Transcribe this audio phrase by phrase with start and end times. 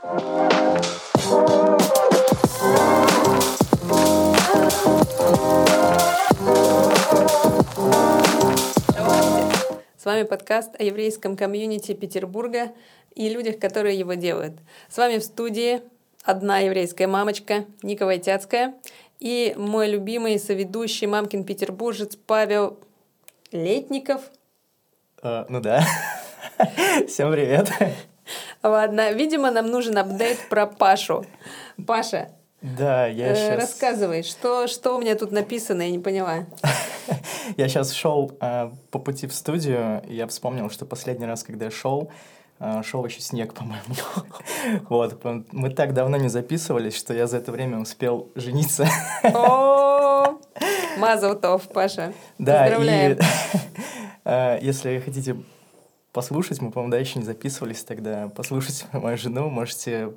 [0.00, 0.06] С
[10.04, 12.72] вами подкаст о еврейском комьюнити Петербурга
[13.14, 14.54] и людях, которые его делают.
[14.88, 15.82] С вами в студии
[16.24, 18.76] одна еврейская мамочка Ника Войтяцкая
[19.18, 22.78] и мой любимый соведущий мамкин петербуржец Павел
[23.52, 24.22] Летников.
[25.22, 25.84] Uh, ну да.
[27.06, 27.68] Всем привет.
[28.62, 31.24] Ладно, видимо, нам нужен апдейт про Пашу.
[31.86, 32.28] Паша,
[32.62, 33.48] да, я сейчас...
[33.48, 36.44] Э, рассказывай, что, что у меня тут написано, я не поняла.
[37.56, 41.66] я сейчас шел э, по пути в студию, и я вспомнил, что последний раз, когда
[41.66, 42.10] я шел,
[42.58, 43.94] э, шел еще снег, по-моему.
[44.90, 48.86] вот, мы так давно не записывались, что я за это время успел жениться.
[49.22, 50.38] О,
[50.98, 52.12] Мазалтов, Паша.
[52.38, 53.16] Да, и
[54.62, 55.36] если хотите
[56.12, 60.12] послушать, мы, по-моему, да, еще не записывались тогда, послушать мою жену, можете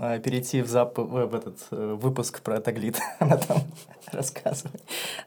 [0.00, 0.96] а, перейти в, зап...
[0.96, 3.00] в этот э, выпуск про Таглит.
[3.18, 3.58] Она там
[4.12, 4.80] рассказывает.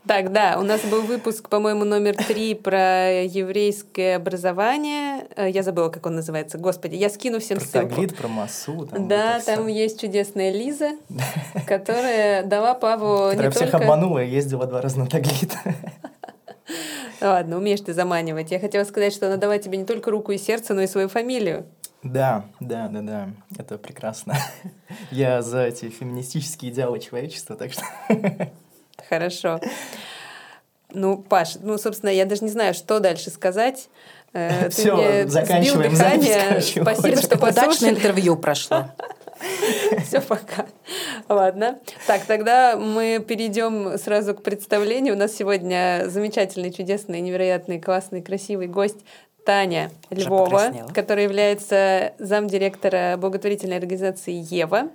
[0.07, 5.27] Так, да, у нас был выпуск, по-моему, номер три про еврейское образование.
[5.35, 6.57] Э, я забыла, как он называется.
[6.57, 7.89] Господи, я скину всем про ссылку.
[7.89, 8.85] Таглит, про Масу.
[8.85, 9.75] Там да, вот там все.
[9.75, 10.91] есть чудесная Лиза,
[11.67, 15.53] которая дала Паву не всех обманула и ездила два раза на Таглит.
[17.21, 18.51] Ладно, умеешь ты заманивать.
[18.51, 21.07] Я хотела сказать, что она дала тебе не только руку и сердце, но и свою
[21.07, 21.65] фамилию.
[22.03, 24.35] Да, да, да, да, это прекрасно.
[25.11, 27.83] Я за эти феминистические идеалы человечества, так что...
[29.09, 29.59] Хорошо.
[30.93, 33.89] Ну, Паш, ну, собственно, я даже не знаю, что дальше сказать.
[34.33, 36.71] Э, Все, заканчиваем запись.
[36.71, 38.91] Спасибо, что удачное интервью прошло.
[40.05, 40.65] Все, пока.
[41.31, 41.79] Ладно.
[42.07, 45.15] Так, тогда мы перейдем сразу к представлению.
[45.15, 49.05] У нас сегодня замечательный, чудесный, невероятный, классный, красивый гость
[49.45, 54.89] Таня Львова, которая является замдиректора благотворительной организации «Ева»,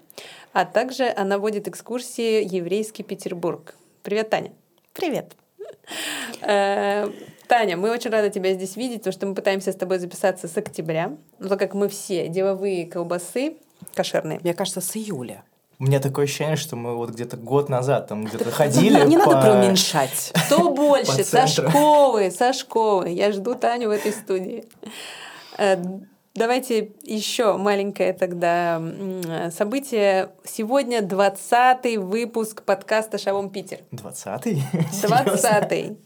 [0.53, 3.75] а также она водит экскурсии «Еврейский Петербург».
[4.03, 4.53] Привет, Таня.
[4.92, 5.33] Привет.
[6.42, 7.08] Э,
[7.48, 10.57] Таня, мы очень рады тебя здесь видеть, потому что мы пытаемся с тобой записаться с
[10.58, 13.57] октября, но так как мы все деловые колбасы
[13.95, 14.39] кошерные.
[14.42, 15.42] Мне кажется, с июля.
[15.79, 19.05] У меня такое ощущение, что мы вот где-то год назад там где-то ходили.
[19.07, 20.33] Не надо преуменьшать.
[20.47, 21.23] Кто больше?
[21.23, 21.47] Со
[22.55, 23.11] школы.
[23.11, 24.64] Я жду Таню в этой студии.
[25.59, 25.77] Э,
[26.35, 28.81] давайте еще маленькое тогда
[29.51, 30.31] событие.
[30.45, 33.81] Сегодня 20 выпуск подкаста «Шалом Питер».
[33.93, 34.63] 20-й?
[35.03, 35.98] 20-й.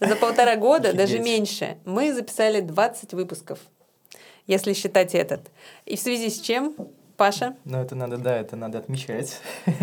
[0.08, 3.58] За полтора года, даже меньше, мы записали 20 выпусков,
[4.46, 5.40] если считать этот.
[5.84, 6.76] И в связи с чем
[7.16, 7.56] Паша?
[7.64, 9.40] Ну, это надо, да, это надо отмечать.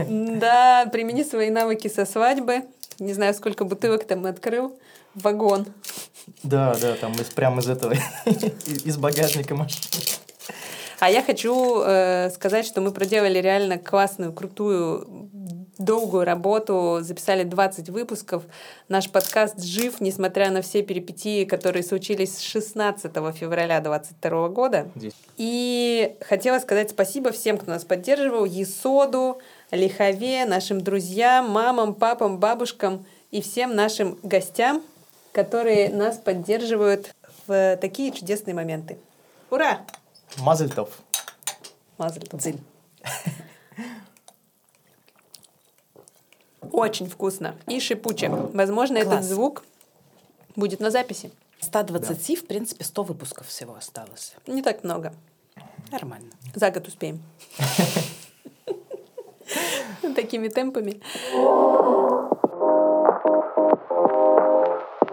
[0.07, 2.63] Да, примени свои навыки со свадьбы.
[2.99, 4.77] Не знаю, сколько бутылок там открыл.
[5.16, 5.67] Вагон.
[6.41, 7.94] Да, да, там из, прямо из этого,
[8.85, 9.81] из багажника машины.
[10.99, 15.29] А я хочу э, сказать, что мы проделали реально классную, крутую,
[15.78, 18.44] долгую работу, записали 20 выпусков.
[18.89, 24.88] Наш подкаст жив, несмотря на все перипетии, которые случились с 16 февраля 2022 года.
[24.95, 25.13] Здесь.
[25.38, 29.39] И хотела сказать спасибо всем, кто нас поддерживал, Есоду,
[29.72, 34.83] Лихове, нашим друзьям, мамам, папам, бабушкам и всем нашим гостям,
[35.31, 37.13] которые нас поддерживают
[37.47, 38.97] в такие чудесные моменты.
[39.50, 39.81] Ура!
[40.39, 40.89] Мазельтов.
[41.97, 42.39] Мазельтов.
[42.39, 42.59] Дзинь.
[46.73, 48.29] Очень вкусно и шипуче.
[48.29, 49.13] Возможно, Класс.
[49.13, 49.63] этот звук
[50.56, 51.31] будет на записи.
[51.61, 52.35] 120, да.
[52.41, 54.35] в принципе, 100 выпусков всего осталось.
[54.47, 55.13] Не так много.
[55.91, 56.31] Нормально.
[56.56, 57.22] За год успеем.
[60.16, 61.00] Такими темпами.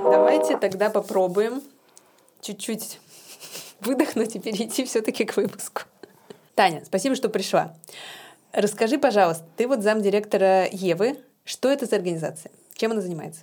[0.02, 1.62] Давайте тогда попробуем
[2.40, 3.00] чуть-чуть
[3.80, 5.82] выдохнуть и перейти все-таки к выпуску.
[6.54, 7.74] Таня, спасибо, что пришла.
[8.52, 11.18] Расскажи, пожалуйста, ты вот замдиректора Евы.
[11.44, 12.52] Что это за организация?
[12.74, 13.42] Чем она занимается?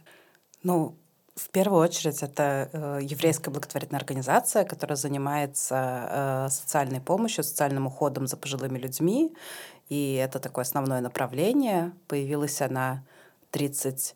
[0.64, 0.96] Ну,
[1.36, 8.26] в первую очередь, это э, еврейская благотворительная организация, которая занимается э, социальной помощью, социальным уходом
[8.26, 9.36] за пожилыми людьми.
[9.90, 11.94] И это такое основное направление.
[12.08, 13.04] Появилась она
[13.52, 14.16] 30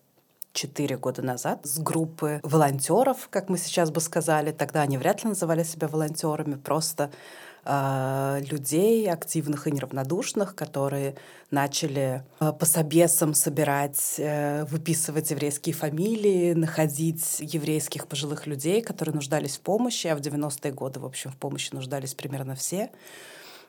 [0.52, 4.52] четыре года назад с группы волонтеров, как мы сейчас бы сказали.
[4.52, 7.10] Тогда они вряд ли называли себя волонтерами, просто
[7.64, 11.14] людей активных и неравнодушных, которые
[11.52, 19.58] начали э, по собесам собирать, э, выписывать еврейские фамилии, находить еврейских пожилых людей, которые нуждались
[19.58, 22.90] в помощи, а в 90-е годы, в общем, в помощи нуждались примерно все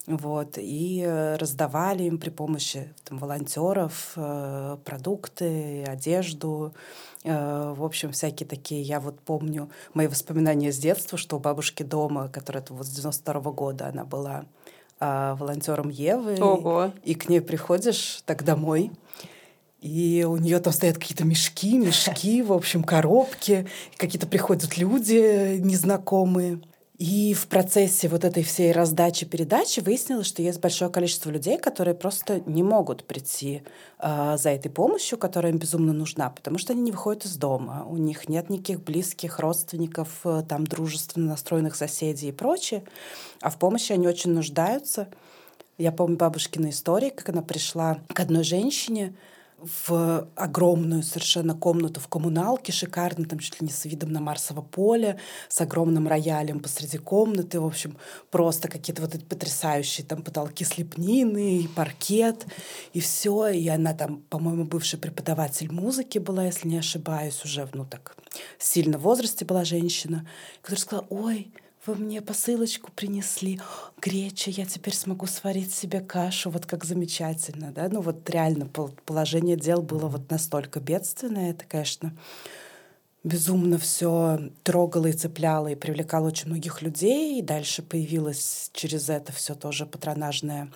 [0.06, 6.74] вот, и э, раздавали им при помощи там, волонтеров э, продукты, одежду,
[7.24, 8.82] э, в общем, всякие такие.
[8.82, 13.34] Я вот помню мои воспоминания с детства, что у бабушки дома, которая вот с 92
[13.36, 14.44] -го года, она была
[15.00, 16.38] а, волонтером Евы.
[16.40, 16.92] Ого.
[17.04, 18.92] И к ней приходишь так домой,
[19.82, 23.68] и у нее там стоят какие-то мешки, мешки, в общем, коробки.
[23.98, 26.62] Какие-то приходят люди незнакомые.
[27.04, 31.96] И в процессе вот этой всей раздачи передачи выяснилось, что есть большое количество людей, которые
[31.96, 33.64] просто не могут прийти
[34.00, 37.86] э, за этой помощью, которая им безумно нужна, потому что они не выходят из дома,
[37.90, 42.86] у них нет никаких близких родственников, э, там дружественно настроенных соседей и прочее,
[43.42, 45.10] а в помощи они очень нуждаются.
[45.78, 49.14] Я помню бабушкины истории, как она пришла к одной женщине,
[49.88, 54.62] в огромную совершенно комнату в коммуналке, шикарно, там чуть ли не с видом на Марсово
[54.62, 55.20] поле,
[55.50, 57.98] с огромным роялем посреди комнаты, в общем,
[58.32, 62.46] просто какие-то вот эти потрясающие там потолки с лепнины, и паркет,
[62.94, 63.48] и все.
[63.48, 68.16] И она там, по-моему, бывший преподаватель музыки была, если не ошибаюсь, уже, ну так,
[68.60, 70.28] сильно в возрасте была женщина,
[70.62, 71.54] которая сказала, ой,
[71.86, 73.60] вы мне посылочку принесли,
[74.02, 78.68] греча, я теперь смогу сварить себе кашу, вот как замечательно, да, ну вот реально
[79.06, 82.14] положение дел было вот настолько бедственное, это, конечно,
[83.24, 89.34] безумно все трогало и цепляло и привлекало очень многих людей, и дальше появилась через это
[89.34, 90.70] все тоже патронажная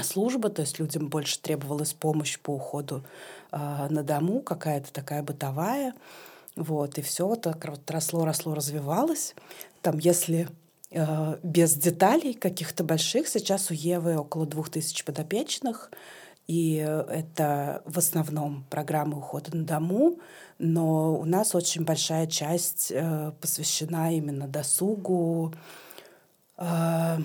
[0.00, 3.02] служба, то есть людям больше требовалась помощь по уходу
[3.50, 5.94] э, на дому, какая-то такая бытовая.
[6.54, 9.34] Вот, и все так вот росло, росло, развивалось.
[9.86, 10.48] Там, если
[10.90, 15.92] э, без деталей каких-то больших, сейчас у Евы около двух тысяч подопечных,
[16.48, 20.18] и это в основном программы ухода на дому,
[20.58, 25.54] но у нас очень большая часть э, посвящена именно досугу,
[26.56, 27.18] э,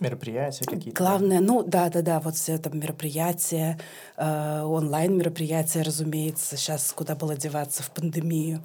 [0.00, 0.96] мероприятия какие-то.
[0.96, 3.78] Главное, ну да, да, да, вот все это мероприятия,
[4.16, 8.62] э, онлайн-мероприятия, разумеется, сейчас куда было деваться в пандемию.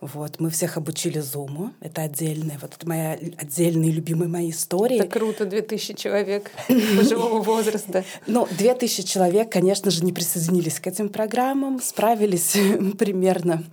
[0.00, 4.98] Вот, мы всех обучили Зуму, это отдельная, вот это моя отдельные любимые мои истории.
[4.98, 8.04] Это круто, 2000 человек пожилого возраста.
[8.26, 12.56] Ну, 2000 человек, конечно же, не присоединились к этим программам, справились
[12.98, 13.64] примерно,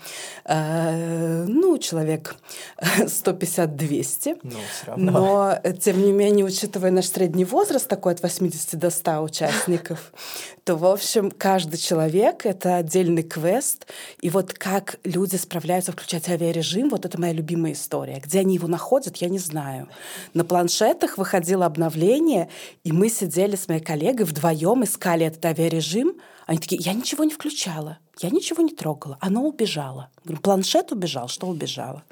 [0.45, 2.35] э, ну, человек
[2.79, 4.39] 150-200.
[4.43, 4.57] Ну,
[4.97, 10.13] Но, тем не менее, учитывая наш средний возраст такой от 80 до 100 участников,
[10.63, 13.87] то, в общем, каждый человек— это отдельный квест.
[14.21, 18.21] И вот как люди справляются включать авиарежим, вот это моя любимая история.
[18.23, 19.87] Где они его находят, я не знаю.
[20.35, 22.49] На планшетах выходило обновление,
[22.83, 26.13] и мы сидели с моей коллегой вдвоем, искали этот авиарежим.
[26.51, 27.99] Они такие, я ничего не включала.
[28.19, 29.17] Я ничего не трогала.
[29.21, 30.09] Оно убежало.
[30.25, 32.03] Говорю, планшет убежал, что убежало?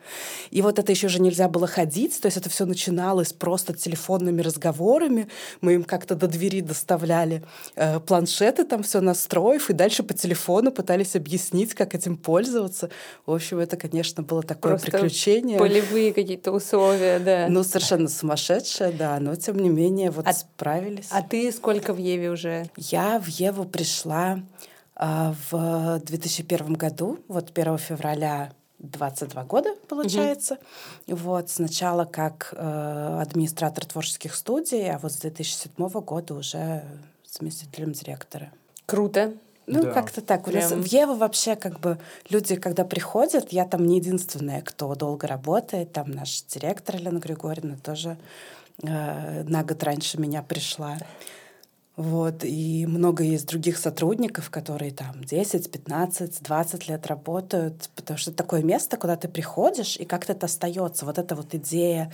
[0.49, 4.41] И вот это еще же нельзя было ходить, то есть это все начиналось просто телефонными
[4.41, 5.27] разговорами.
[5.61, 7.43] Мы им как-то до двери доставляли
[7.75, 12.89] э, планшеты, там все настроив, и дальше по телефону пытались объяснить, как этим пользоваться.
[13.27, 15.59] В общем, это, конечно, было такое просто приключение.
[15.59, 17.47] Полевые какие-то условия, да.
[17.49, 21.09] Ну, совершенно сумасшедшее, да, но тем не менее вот а, справились.
[21.11, 22.71] А ты сколько в Еве уже?
[22.77, 24.28] Я в Еву пришла
[24.95, 30.57] а, в 2001 году, вот 1 февраля 22 года, получается.
[31.07, 31.17] Угу.
[31.17, 35.71] Вот, сначала как э, администратор творческих студий, а вот с 2007
[36.01, 36.83] года уже
[37.25, 38.51] заместителем директора.
[38.85, 39.33] Круто.
[39.67, 39.91] Ну, да.
[39.91, 40.45] как-то так.
[40.45, 40.57] Прям...
[40.57, 41.99] У нас в Еву вообще как бы
[42.29, 45.93] люди, когда приходят, я там не единственная, кто долго работает.
[45.93, 48.17] Там наш директор Елена Григорьевна тоже
[48.81, 50.97] э, на год раньше меня пришла.
[51.99, 58.31] Вот, и много есть других сотрудников, которые там 10, 15, 20 лет работают, потому что
[58.31, 61.05] такое место, куда ты приходишь, и как-то это остается.
[61.05, 62.09] Вот эта вот идея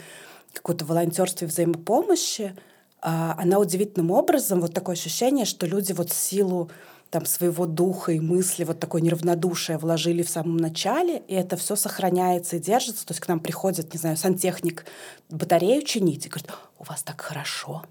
[0.53, 2.55] какого-то волонтерства и взаимопомощи,
[3.00, 6.71] а, она удивительным образом, вот такое ощущение, что люди вот силу
[7.12, 11.75] там своего духа и мысли, вот такое неравнодушие вложили в самом начале, и это все
[11.75, 13.05] сохраняется и держится.
[13.05, 14.83] То есть к нам приходит, не знаю, сантехник
[15.29, 17.83] батарею чинить и говорит, у вас так хорошо,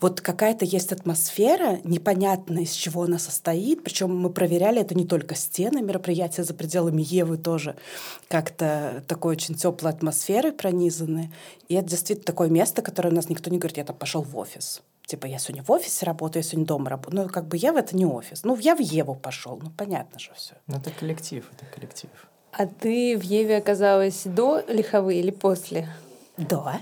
[0.00, 5.34] вот какая-то есть атмосфера, непонятно из чего она состоит, причем мы проверяли это не только
[5.34, 7.76] стены, мероприятия за пределами Евы тоже
[8.28, 11.32] как-то такой очень теплой атмосферой пронизаны.
[11.68, 14.36] И это действительно такое место, которое у нас никто не говорит, я там пошел в
[14.36, 14.82] офис.
[15.04, 17.22] Типа, я сегодня в офисе работаю, я сегодня дома работаю.
[17.24, 18.44] Ну, как бы я в это не офис.
[18.44, 19.58] Ну, я в Еву пошел.
[19.60, 20.54] Ну, понятно же все.
[20.68, 22.10] Ну, это коллектив, это коллектив.
[22.52, 25.88] А ты в Еве оказалась до лиховы или после?
[26.36, 26.74] До.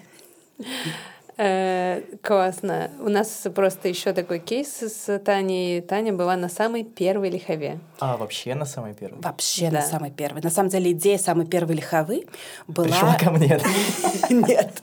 [1.40, 2.90] Э, классно.
[2.98, 5.80] У нас просто еще такой кейс с Таней.
[5.80, 7.78] Таня была на самой первой лихове.
[8.00, 9.20] А, вообще на самой первой?
[9.22, 9.78] Вообще да.
[9.78, 10.42] на самой первой.
[10.42, 12.26] На самом деле идея самой первой лиховы
[12.66, 12.86] была...
[12.86, 13.60] Пришла ко мне.
[14.30, 14.82] Нет.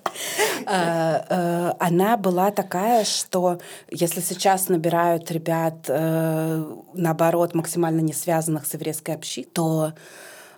[0.65, 3.59] А, э, она была такая, что
[3.89, 9.91] если сейчас набирают ребят, э, наоборот, максимально не связанных с еврейской общиной, то Э,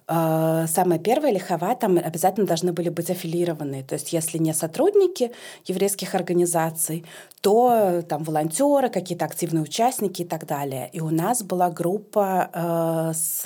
[0.08, 3.84] самое первое, лихова, там обязательно должны были быть аффилированные.
[3.84, 5.32] То есть если не сотрудники
[5.66, 7.06] еврейских организаций,
[7.42, 10.90] то там волонтеры, какие-то активные участники и так далее.
[10.94, 13.42] И у нас была группа э, с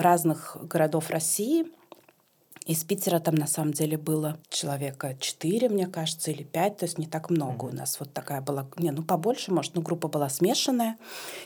[0.00, 1.66] разных городов России,
[2.64, 6.96] из Питера там на самом деле было человека четыре, мне кажется, или пять, то есть
[6.96, 7.72] не так много mm-hmm.
[7.72, 8.00] у нас.
[8.00, 10.96] Вот такая была, не, ну побольше, может, но группа была смешанная.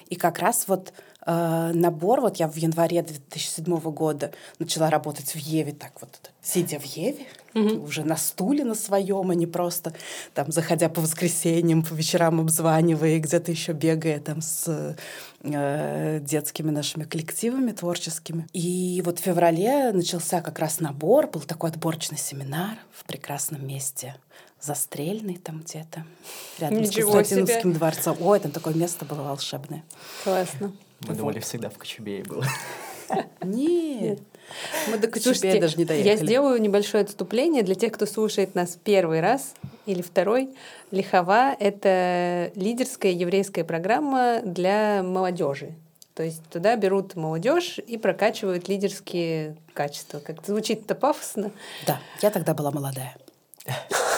[0.08, 0.92] И как раз вот
[1.28, 6.78] э, набор, вот я в январе 2007 года начала работать в Еве, так вот, сидя
[6.80, 7.84] в Еве, mm-hmm.
[7.84, 9.92] уже на стуле на своем, а не просто
[10.34, 14.96] там, заходя по воскресеньям, по вечерам обзванивая где-то еще бегая там с
[15.42, 18.46] э, детскими нашими коллективами творческими.
[18.54, 24.16] И вот в феврале начался как раз набор, был такой отборочный семинар в прекрасном месте
[24.60, 26.04] Застрельный там где-то,
[26.58, 27.74] рядом Ничего с Константиновским себе.
[27.74, 28.16] дворцом.
[28.20, 29.84] Ой, там такое место было волшебное.
[30.24, 30.72] Классно.
[31.00, 31.16] Мы вот.
[31.16, 32.44] думали, всегда в Кочубее было.
[33.42, 34.20] Нет.
[34.88, 36.08] Мы до Кочубея даже не доехали.
[36.08, 39.54] Я сделаю небольшое отступление для тех, кто слушает нас первый раз
[39.86, 40.50] или второй.
[40.90, 45.74] Лихова— это лидерская еврейская программа для молодежи.
[46.14, 50.18] То есть туда берут молодежь и прокачивают лидерские качества.
[50.18, 51.52] Как звучит это пафосно.
[51.86, 53.16] Да, я тогда была молодая.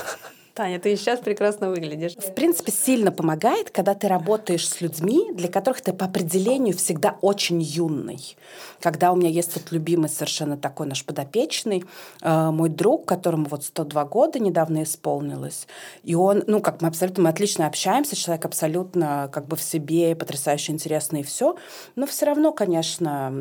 [0.60, 2.16] Таня, ты сейчас прекрасно выглядишь.
[2.16, 7.16] В принципе, сильно помогает, когда ты работаешь с людьми, для которых ты по определению всегда
[7.22, 8.36] очень юный.
[8.78, 11.82] Когда у меня есть вот любимый совершенно такой наш подопечный,
[12.20, 15.66] э, мой друг, которому вот 102 года недавно исполнилось,
[16.04, 20.14] и он, ну, как мы абсолютно, мы отлично общаемся, человек абсолютно как бы в себе,
[20.14, 21.56] потрясающе интересный и все,
[21.96, 23.32] но все равно, конечно,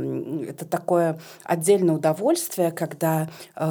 [0.47, 3.65] это такое отдельное удовольствие, когда э,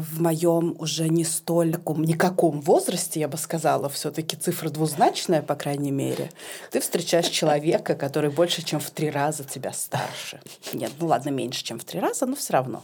[0.00, 5.54] в моем уже не столь никаком возрасте возрасте, я бы сказала, все-таки цифра двузначная, по
[5.54, 6.30] крайней мере,
[6.70, 10.40] ты встречаешь человека, который больше, чем в три раза тебя старше.
[10.72, 12.82] Нет, ну ладно, меньше, чем в три раза, но все равно.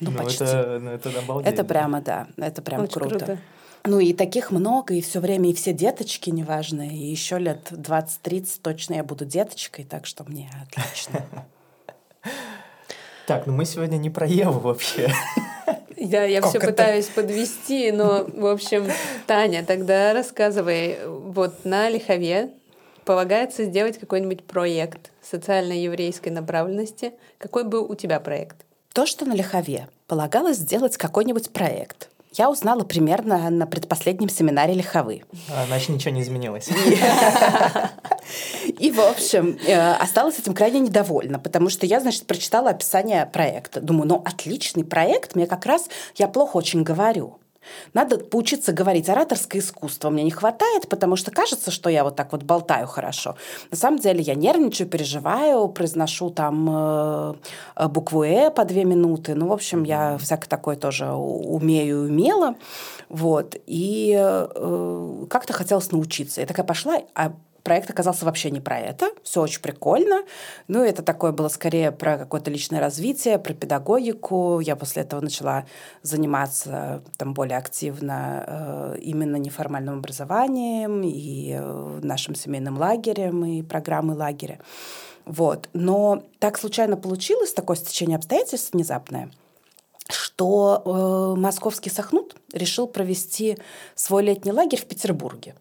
[0.00, 0.44] Ну, ну почти.
[0.44, 1.52] Это, ну, это обалденно.
[1.52, 3.18] Это прямо, да, это прям Очень круто.
[3.18, 3.38] круто.
[3.86, 8.60] Ну и таких много, и все время, и все деточки, неважно, и еще лет 20-30
[8.62, 11.26] точно я буду деточкой, так что мне отлично.
[13.26, 15.12] Так, ну мы сегодня не про Еву вообще.
[16.04, 18.86] Да, я все пытаюсь подвести, но, в общем,
[19.26, 20.98] Таня, тогда рассказывай.
[21.06, 22.50] Вот на Лихове
[23.04, 27.12] полагается сделать какой-нибудь проект социально-еврейской направленности.
[27.38, 28.56] Какой был у тебя проект?
[28.92, 35.22] То, что на Лихове полагалось сделать какой-нибудь проект– я узнала примерно на предпоследнем семинаре Лиховы.
[35.50, 36.68] А, значит, ничего не изменилось.
[38.78, 43.80] И, в общем, э, осталась этим крайне недовольна, потому что я, значит, прочитала описание проекта.
[43.80, 47.38] Думаю, ну, отличный проект, мне как раз, я плохо очень говорю.
[47.92, 49.08] Надо поучиться говорить.
[49.08, 53.36] Ораторское искусство мне не хватает, потому что кажется, что я вот так вот болтаю хорошо.
[53.70, 57.34] На самом деле я нервничаю, переживаю, произношу там э,
[57.76, 59.34] э букву «э» по две минуты.
[59.34, 62.54] Ну, в общем, я всякое такое тоже умею и умела.
[63.08, 63.56] Вот.
[63.66, 66.40] И э, как-то хотелось научиться.
[66.40, 67.32] Я такая пошла, а
[67.64, 69.10] Проект оказался вообще не про это.
[69.22, 70.22] Все очень прикольно.
[70.68, 74.60] Ну, это такое было скорее про какое-то личное развитие, про педагогику.
[74.60, 75.64] Я после этого начала
[76.02, 84.14] заниматься там более активно э, именно неформальным образованием и э, нашим семейным лагерем и программой
[84.16, 84.60] лагеря.
[85.24, 85.70] Вот.
[85.72, 89.30] Но так случайно получилось, такое стечение обстоятельств внезапное,
[90.10, 93.56] что э, московский Сахнут решил провести
[93.94, 95.54] свой летний лагерь в Петербурге.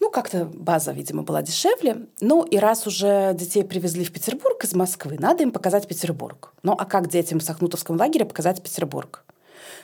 [0.00, 2.06] Ну, как-то база, видимо, была дешевле.
[2.20, 6.52] Ну, и раз уже детей привезли в Петербург из Москвы, надо им показать Петербург.
[6.62, 9.24] Ну, а как детям в Сахнутовском лагере показать Петербург?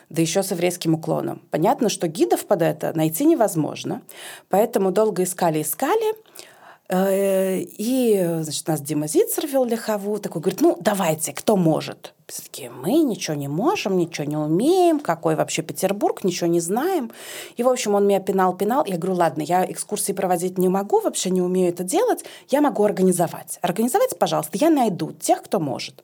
[0.09, 1.41] да еще с еврейским уклоном.
[1.49, 4.01] Понятно, что гидов под это найти невозможно,
[4.49, 6.15] поэтому долго искали-искали,
[6.95, 12.13] и, значит, нас Дима Зицер вел Лихову, такой говорит, ну, давайте, кто может?
[12.27, 17.11] Все таки мы ничего не можем, ничего не умеем, какой вообще Петербург, ничего не знаем.
[17.57, 18.85] И, в общем, он меня пинал-пинал.
[18.85, 22.83] Я говорю, ладно, я экскурсии проводить не могу, вообще не умею это делать, я могу
[22.83, 23.59] организовать.
[23.61, 26.03] Организовать, пожалуйста, я найду тех, кто может.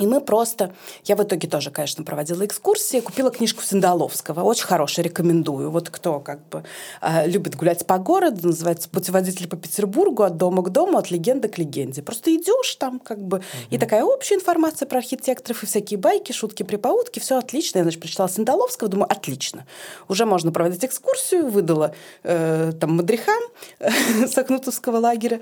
[0.00, 0.72] И мы просто...
[1.04, 5.70] Я в итоге тоже, конечно, проводила экскурсии, купила книжку Сандаловского, очень хорошая, рекомендую.
[5.70, 6.64] Вот кто как бы
[7.02, 11.48] э, любит гулять по городу, называется «Путеводитель по Петербургу от дома к дому, от легенды
[11.48, 12.02] к легенде».
[12.02, 13.44] Просто идешь там как бы, угу.
[13.68, 17.78] и такая общая информация про архитекторов, и всякие байки, шутки, припаутки, все отлично.
[17.78, 19.66] Я, значит, прочитала Сандаловского, думаю, отлично.
[20.08, 23.42] Уже можно проводить экскурсию, выдала э, там мадрихам
[24.26, 25.40] Сахнутовского лагеря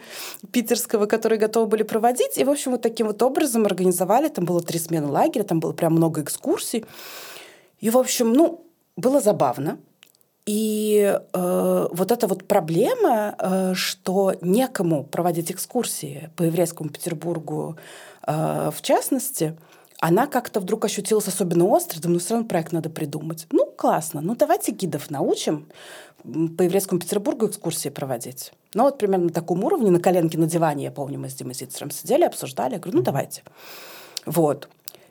[0.50, 2.38] питерского, которые готовы были проводить.
[2.38, 5.72] И, в общем, вот таким вот образом организовали там было три смены лагеря, там было
[5.72, 6.84] прям много экскурсий.
[7.80, 8.64] И, в общем, ну,
[8.96, 9.78] было забавно.
[10.46, 17.76] И э, вот эта вот проблема, э, что некому проводить экскурсии по еврейскому Петербургу,
[18.26, 19.58] э, в частности,
[20.00, 23.46] она как-то вдруг ощутилась особенно остро, думаю, ну все равно проект надо придумать.
[23.50, 25.68] Ну, классно, ну давайте гидов научим
[26.22, 28.52] по еврейскому Петербургу экскурсии проводить.
[28.74, 31.54] Ну, вот примерно на таком уровне, на коленке на диване, я помню, мы с Димой
[31.54, 32.74] Зицером сидели, обсуждали.
[32.74, 33.42] Я говорю, ну, давайте.
[34.28, 34.68] Вот.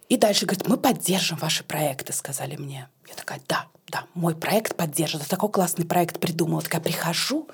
[0.09, 2.87] И дальше говорит, мы поддержим ваши проекты, сказали мне.
[3.09, 5.21] Я такая, да, да, мой проект поддержит.
[5.21, 6.61] Я такой классный проект придумала.
[6.61, 7.47] Такая, прихожу,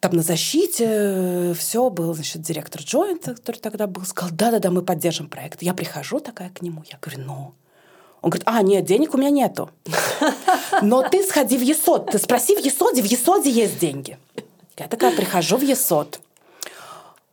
[0.00, 5.28] там на защите все был, значит, директор Джойнта, который тогда был, сказал, да-да-да, мы поддержим
[5.28, 5.62] проект.
[5.62, 7.54] Я прихожу такая к нему, я говорю, ну,
[8.20, 9.70] он говорит, а, нет, денег у меня нету.
[10.82, 14.18] Но ты сходи в ЕСОД, ты спроси в ЕСОДе, в ЕСОДе есть деньги.
[14.76, 16.20] Я такая прихожу в ЕСОД.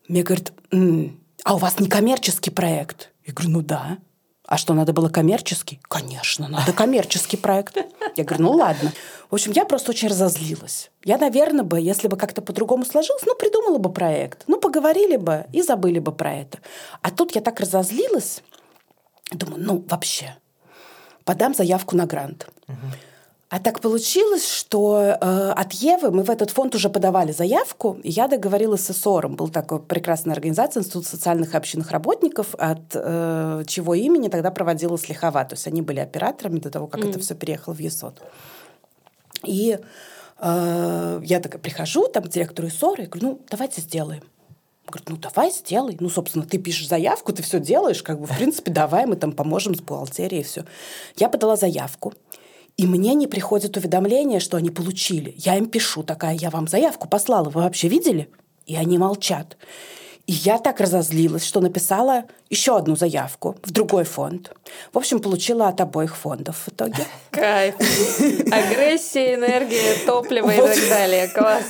[0.08, 0.52] Мне говорит,
[1.46, 3.12] а у вас не коммерческий проект?
[3.24, 4.00] Я говорю, ну да.
[4.48, 5.80] А что, надо было коммерческий?
[5.84, 7.78] Конечно, надо коммерческий проект.
[8.16, 8.92] Я говорю, ну ладно.
[9.30, 10.90] В общем, я просто очень разозлилась.
[11.04, 14.44] Я, наверное, бы, если бы как-то по-другому сложилось, ну, придумала бы проект.
[14.48, 16.58] Ну, поговорили бы и забыли бы про это.
[17.04, 18.42] А тут я так разозлилась,
[19.32, 20.36] думаю, ну, вообще,
[21.26, 22.48] подам заявку на грант.
[22.68, 22.76] Угу.
[23.50, 28.10] А так получилось, что э, от Евы мы в этот фонд уже подавали заявку, и
[28.10, 29.36] я договорилась с ИСОРом.
[29.36, 35.08] Был такой прекрасная организация, Институт социальных и общинных работников, от э, чего имени тогда проводилась
[35.10, 35.46] Лихова.
[35.46, 37.10] То есть они были операторами до того, как mm.
[37.12, 38.20] это все переехало в ЕСОД.
[39.44, 39.78] И
[40.40, 44.24] э, я такая прихожу там к директору ИСОРа и говорю, ну, давайте сделаем.
[44.88, 45.98] Говорит, ну давай сделай.
[46.00, 49.32] Ну, собственно, ты пишешь заявку, ты все делаешь, как бы, в принципе, давай, мы там
[49.32, 50.66] поможем с бухгалтерией и все.
[51.18, 52.14] Я подала заявку.
[52.78, 55.34] И мне не приходит уведомление, что они получили.
[55.38, 58.30] Я им пишу, такая, я вам заявку послала, вы вообще видели?
[58.66, 59.58] И они молчат.
[60.28, 64.52] И я так разозлилась, что написала еще одну заявку в другой фонд.
[64.92, 67.06] В общем, получила от обоих фондов в итоге.
[67.30, 67.76] Кайф.
[68.52, 71.28] Агрессия, энергия, топливо и так далее.
[71.28, 71.66] Класс.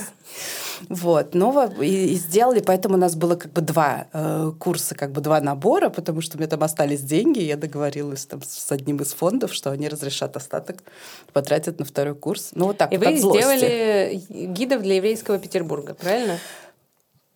[0.88, 5.10] Вот, но и, и сделали, поэтому у нас было как бы два э, курса, как
[5.12, 8.70] бы два набора, потому что у меня там остались деньги, и я договорилась там с
[8.70, 10.84] одним из фондов, что они разрешат остаток
[11.32, 12.50] потратить на второй курс.
[12.54, 12.92] Ну вот так.
[12.92, 16.38] И вот вы сделали гидов для еврейского Петербурга, правильно?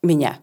[0.03, 0.39] Меня.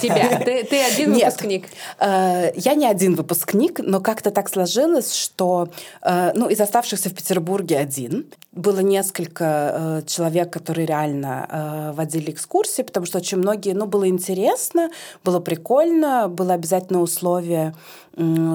[0.00, 0.40] Тебя.
[0.44, 1.68] Ты, ты один Нет, выпускник.
[2.00, 5.68] Э, я не один выпускник, но как-то так сложилось, что
[6.00, 8.26] э, ну, из оставшихся в Петербурге один.
[8.56, 14.08] Было несколько э, человек, которые реально э, водили экскурсии, потому что очень многие, ну, было
[14.08, 14.90] интересно,
[15.22, 17.74] было прикольно, было обязательно условие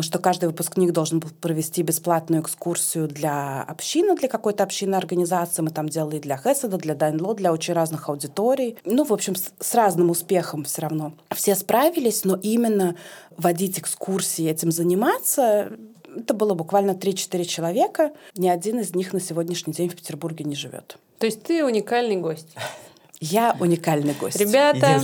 [0.01, 5.61] что каждый выпускник должен был провести бесплатную экскурсию для общины, для какой-то общины организации.
[5.61, 8.77] Мы там делали для Хеседа, для Дайнло, для очень разных аудиторий.
[8.85, 11.13] Ну, в общем, с, с разным успехом все равно.
[11.35, 12.95] Все справились, но именно
[13.37, 15.71] водить экскурсии, этим заниматься,
[16.15, 18.11] это было буквально 3-4 человека.
[18.35, 20.97] Ни один из них на сегодняшний день в Петербурге не живет.
[21.19, 22.55] То есть ты уникальный гость.
[23.19, 24.39] Я уникальный гость.
[24.39, 24.99] Ребята,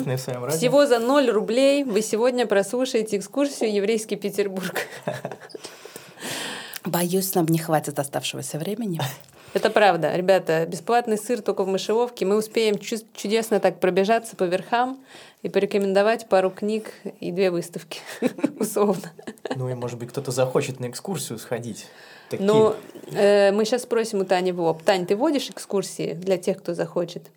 [0.50, 4.88] всего за 0 рублей вы сегодня прослушаете экскурсию «Еврейский Петербург».
[6.84, 9.00] Боюсь, нам не хватит оставшегося времени.
[9.54, 10.16] Это правда.
[10.16, 12.26] Ребята, бесплатный сыр только в мышеловке.
[12.26, 15.00] Мы успеем чудесно так пробежаться по верхам
[15.44, 18.00] и порекомендовать пару книг и две выставки,
[18.60, 19.12] условно.
[19.56, 21.88] Ну и, может быть, кто-то захочет на экскурсию сходить.
[22.30, 22.46] Такие.
[22.46, 22.76] Ну,
[23.12, 24.84] э, мы сейчас спросим у Тани в лоб.
[24.84, 27.30] Тань, ты водишь экскурсии для тех, кто захочет?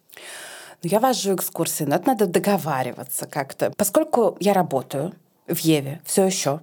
[0.82, 3.72] Ну, я вожу экскурсии, но это надо договариваться как-то.
[3.76, 5.12] Поскольку я работаю
[5.46, 6.60] в Еве все еще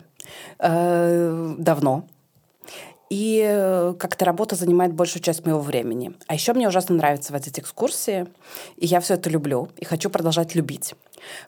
[0.60, 2.04] э, давно,
[3.10, 6.14] и э, как-то работа занимает большую часть моего времени.
[6.28, 8.28] А еще мне ужасно нравится водить экскурсии,
[8.76, 10.94] и я все это люблю, и хочу продолжать любить.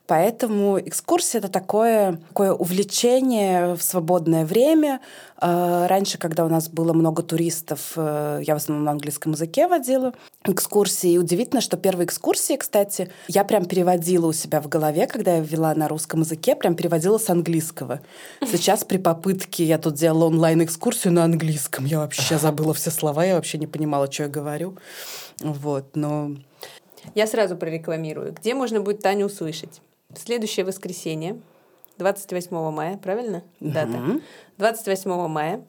[0.07, 4.99] Поэтому экскурсия— это такое, такое увлечение в свободное время.
[5.41, 9.67] Э, раньше, когда у нас было много туристов, э, я в основном на английском языке
[9.67, 10.13] водила
[10.45, 11.11] экскурсии.
[11.11, 15.41] И удивительно, что первые экскурсии, кстати, я прям переводила у себя в голове, когда я
[15.41, 18.01] вела на русском языке, прям переводила с английского.
[18.41, 21.85] Сейчас при попытке я тут делала онлайн-экскурсию на английском.
[21.85, 24.77] Я вообще забыла все слова, я вообще не понимала, что я говорю.
[25.41, 26.31] Вот, но
[27.15, 28.33] я сразу прорекламирую.
[28.33, 29.81] Где можно будет Таню услышать?
[30.09, 31.39] В следующее воскресенье,
[31.97, 33.43] 28 мая, правильно?
[33.59, 33.71] Угу.
[33.71, 34.21] Дата.
[34.57, 35.61] 28 мая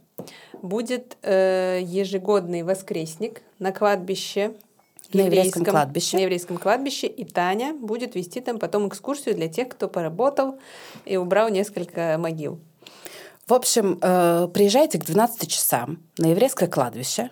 [0.62, 4.54] будет э, ежегодный воскресник на кладбище
[5.12, 6.16] на еврейском, кладбище.
[6.16, 7.06] На еврейском кладбище.
[7.06, 10.58] И Таня будет вести там потом экскурсию для тех, кто поработал
[11.04, 12.60] и убрал несколько могил.
[13.50, 17.30] В общем, э, приезжайте к 12 часам на еврейское кладбище.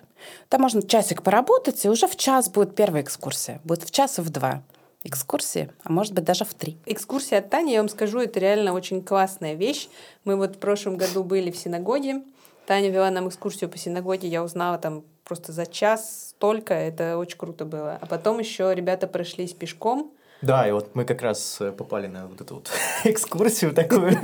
[0.49, 3.61] Там можно часик поработать, и уже в час будет первая экскурсия.
[3.63, 4.61] Будет в час и в два
[5.05, 6.77] экскурсии, а может быть даже в три.
[6.85, 9.87] Экскурсия от Тани, я вам скажу, это реально очень классная вещь.
[10.25, 12.21] Мы вот в прошлом году были в синагоге,
[12.67, 17.37] Таня вела нам экскурсию по синагоге, я узнала там просто за час столько, это очень
[17.37, 17.97] круто было.
[18.01, 22.27] А потом еще ребята прошлись пешком, да, и вот мы как раз э, попали на
[22.27, 22.71] вот эту вот
[23.03, 24.17] экскурсию такую.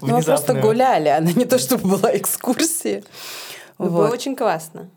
[0.00, 3.02] Ну, мы просто гуляли, она не то чтобы была экскурсия.
[3.78, 4.90] Было очень классно.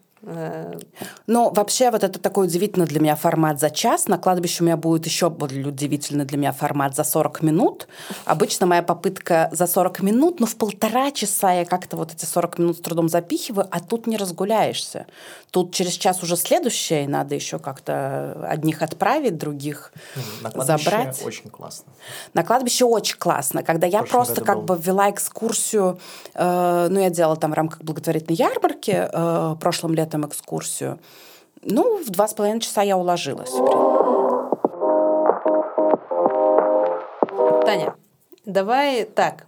[1.28, 4.08] Ну, вообще, вот это такой удивительный для меня формат за час.
[4.08, 7.88] На кладбище у меня будет еще более удивительный для меня формат за 40 минут.
[8.26, 12.60] Обычно моя попытка за 40 минут, но в полтора часа я как-то вот эти 40
[12.60, 15.08] минут с трудом запихиваю, а тут не разгуляешься.
[15.52, 19.94] Тут через час уже следующее, и надо еще как-то одних отправить, других
[20.42, 21.22] на забрать.
[21.26, 21.92] очень классно.
[22.34, 23.62] На кладбище очень классно.
[23.64, 24.76] Когда я просто как был.
[24.76, 26.00] бы вела экскурсию,
[26.34, 31.00] э, ну, я делала там в рамках благотворительной ярмарки э, прошлым летом там экскурсию.
[31.64, 33.52] Ну, в два с половиной часа я уложилась.
[37.66, 37.96] Таня,
[38.46, 39.48] давай так.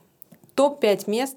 [0.55, 1.35] Топ-5 мест,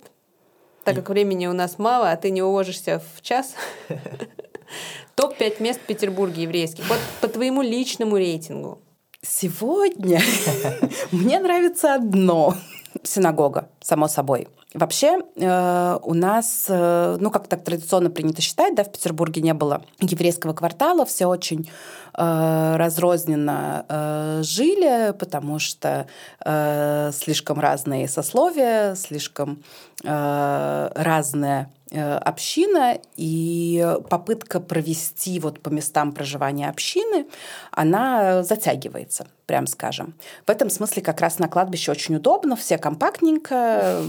[0.82, 3.54] так как времени у нас мало, а ты не уложишься в час.
[5.14, 6.88] Топ-5 мест в Петербурге еврейских.
[6.88, 8.78] Вот по твоему личному рейтингу.
[9.20, 10.22] Сегодня
[11.12, 12.54] мне нравится одно.
[13.02, 14.48] Синагога, само собой.
[14.74, 19.54] Вообще э, у нас, э, ну как так традиционно принято считать, да, в Петербурге не
[19.54, 21.70] было еврейского квартала, все очень
[22.12, 26.06] э, разрозненно э, жили, потому что
[26.44, 29.62] э, слишком разные сословия, слишком
[30.04, 37.26] э, разная э, община, и попытка провести вот по местам проживания общины,
[37.70, 40.14] она затягивается, прям скажем.
[40.46, 44.02] В этом смысле как раз на кладбище очень удобно, все компактненько,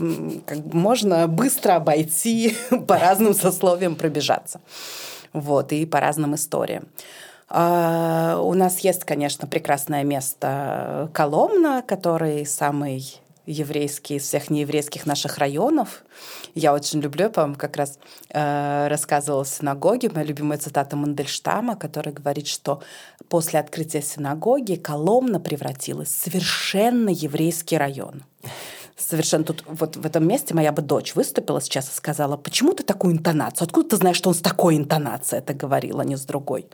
[0.50, 2.58] как бы можно быстро обойти,
[2.88, 4.60] по разным сословиям пробежаться.
[5.32, 6.88] Вот, и по разным историям.
[7.50, 15.38] А, у нас есть, конечно, прекрасное место Коломна, который самый еврейский из всех нееврейских наших
[15.38, 16.04] районов.
[16.56, 22.14] Я очень люблю, по-моему, как раз э, рассказывала в синагоге, моя любимая цитата Мандельштама, который
[22.14, 22.82] говорит, что
[23.28, 28.24] после открытия синагоги Коломна превратилась в совершенно еврейский район
[29.00, 32.84] совершенно тут вот в этом месте моя бы дочь выступила сейчас и сказала, почему ты
[32.84, 33.66] такую интонацию?
[33.66, 36.68] Откуда ты знаешь, что он с такой интонацией это говорил, а не с другой?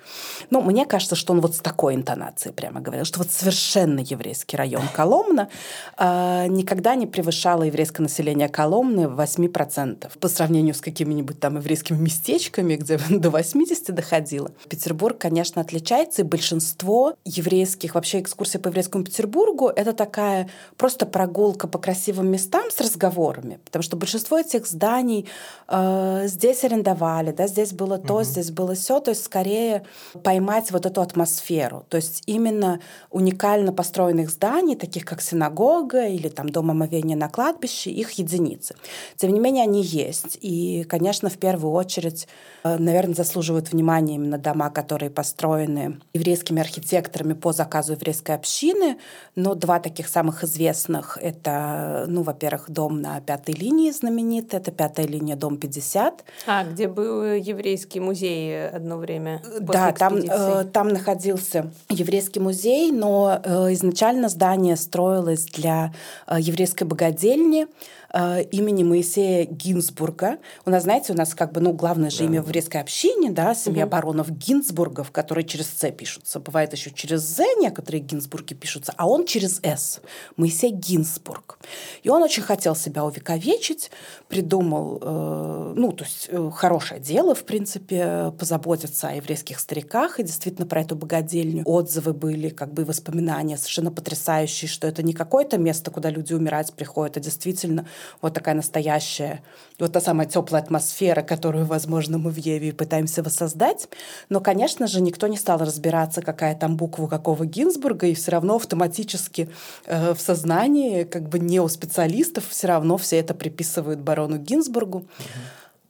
[0.50, 4.58] Ну, мне кажется, что он вот с такой интонацией прямо говорил, что вот совершенно еврейский
[4.58, 5.50] район Коломна
[5.98, 12.76] э, никогда не превышало еврейское население Коломны 8% по сравнению с какими-нибудь там еврейскими местечками,
[12.76, 14.52] где до 80 доходило.
[14.70, 21.68] Петербург, конечно, отличается, и большинство еврейских, вообще экскурсий по еврейскому Петербургу— это такая просто прогулка
[21.68, 25.28] по красивым красивым местам с разговорами, потому что большинство этих зданий
[25.68, 28.24] э, здесь арендовали, да, здесь было то, mm-hmm.
[28.24, 29.84] здесь было все, то есть скорее
[30.24, 32.80] поймать вот эту атмосферу, то есть именно
[33.12, 38.76] уникально построенных зданий, таких как синагога или там дом омовения на кладбище, их единицы.
[39.18, 42.28] Тем не менее, они есть, и, конечно, в первую очередь,
[42.64, 48.98] э, наверное, заслуживают внимания именно дома, которые построены еврейскими архитекторами по заказу еврейской общины,
[49.36, 55.08] но два таких самых известных— это ну, во-первых, дом на пятой линии знаменитый, это пятая
[55.08, 56.24] линия, дом 50.
[56.48, 63.40] А, где был еврейский музей одно время Да, там, э, там находился еврейский музей, но
[63.44, 65.94] э, изначально здание строилось для
[66.28, 67.68] э, еврейской богадельни,
[68.16, 70.40] э, имени Моисея Гинзбурга.
[70.66, 72.26] У нас, знаете, у нас как бы, ну, главное же да.
[72.26, 73.92] имя в еврейской общине, да, семья угу.
[73.92, 76.40] баронов Гинзбургов, которые через «С» пишутся.
[76.40, 80.02] Бывает еще через «З» некоторые Гинзбурги пишутся, а он через «С».
[80.38, 81.60] Моисей Гинзбург.
[82.04, 83.92] И он очень хотел себя увековечить,
[84.36, 90.24] придумал, э, ну, то есть э, хорошее дело, в принципе, позаботиться о еврейских стариках, и
[90.24, 95.58] действительно про эту богадельню отзывы были, как бы воспоминания совершенно потрясающие, что это не какое-то
[95.58, 97.88] место, куда люди умирать приходят, а действительно
[98.22, 99.42] вот такая настоящая,
[99.80, 103.88] вот та самая теплая атмосфера, которую, возможно, мы в Еве пытаемся воссоздать.
[104.28, 108.58] Но, конечно же, никто не стал разбираться, какая там буква какого Гинзбурга, и все равно
[108.58, 109.50] автоматически
[109.86, 115.06] э, в сознании как бы не у специалистов все равно все это приписывают барону Гинзбургу.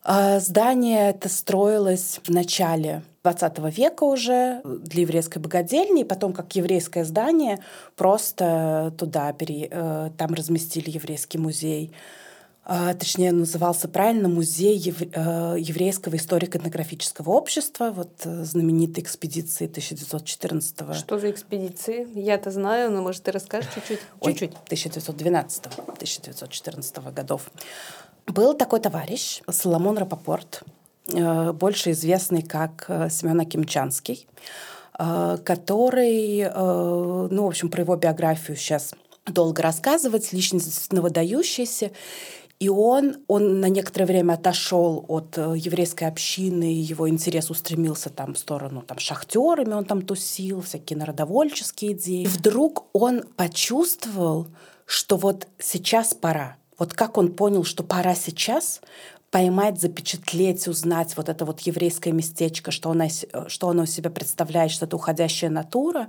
[0.06, 0.40] Uh-huh.
[0.40, 7.06] Здание это строилось в начале 20 века уже для еврейской богадельни, и потом как еврейское
[7.06, 7.60] здание
[7.96, 11.92] просто туда пере, э, там разместили еврейский музей.
[12.68, 20.96] А, точнее, назывался правильно Музей э, еврейского историко-этнографического общества, вот э, знаменитой экспедиции 1914 -го.
[20.96, 22.08] Что за экспедиции?
[22.16, 24.00] Я-то знаю, но, может, ты расскажешь чуть-чуть?
[24.20, 24.54] Чуть-чуть.
[24.68, 27.52] 1912-1914 годов.
[28.28, 30.64] Был такой товарищ, Соломон Рапопорт,
[31.14, 34.28] Э, больше известный как э, Семен Акимчанский,
[34.98, 38.94] э, который, ну, в общем, про его биографию сейчас
[39.26, 41.92] долго рассказывать, личность выдающаяся.
[42.58, 48.40] И он, он на некоторое время отошел от еврейской общины, его интерес устремился там в
[48.40, 52.24] сторону там, шахтерами, он там тусил, всякие народовольческие идеи.
[52.24, 54.48] И вдруг он почувствовал,
[54.86, 56.56] что вот сейчас пора.
[56.78, 58.82] Вот как он понял, что пора сейчас,
[59.36, 63.08] поймать, запечатлеть, узнать вот это вот еврейское местечко, что оно,
[63.48, 66.08] что оно себя представляет, что это уходящая натура.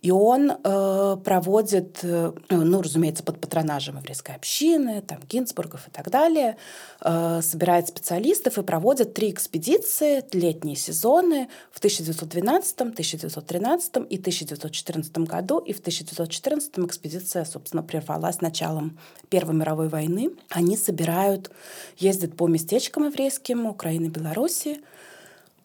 [0.00, 6.08] И он э, проводит, э, ну, разумеется, под патронажем еврейской общины, там, Гинзбургов и так
[6.10, 6.56] далее,
[7.00, 15.58] э, собирает специалистов и проводит три экспедиции, летние сезоны в 1912, 1913 и 1914 году.
[15.58, 20.30] И в 1914 экспедиция, собственно, прервалась началом Первой мировой войны.
[20.48, 21.50] Они собирают,
[21.96, 24.80] ездят по местечкам еврейским Украины, Беларуси,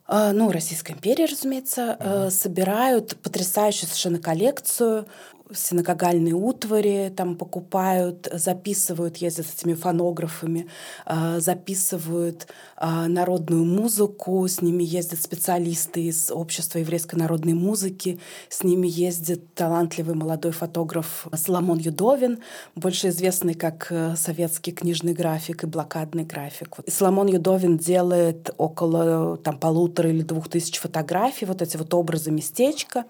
[0.06, 2.30] а, ну, Российская империя, разумеется, mm-hmm.
[2.30, 5.08] собирают потрясающую совершенно коллекцию
[5.56, 10.68] синагогальные утвари там покупают, записывают, ездят с этими фонографами,
[11.06, 18.64] а, записывают а, народную музыку, с ними ездят специалисты из Общества еврейской народной музыки, с
[18.64, 22.40] ними ездит талантливый молодой фотограф Соломон Юдовин,
[22.76, 26.80] больше известный как э, советский книжный график и блокадный график.
[26.86, 32.32] И Соломон Юдовин делает около там, полутора или двух тысяч фотографий, вот эти вот образы
[32.32, 33.06] местечка.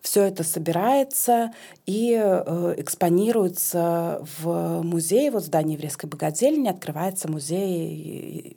[0.00, 1.52] Все это собирается
[1.86, 8.56] и э, экспонируется в музее, вот в здании еврейской богадельни открывается музей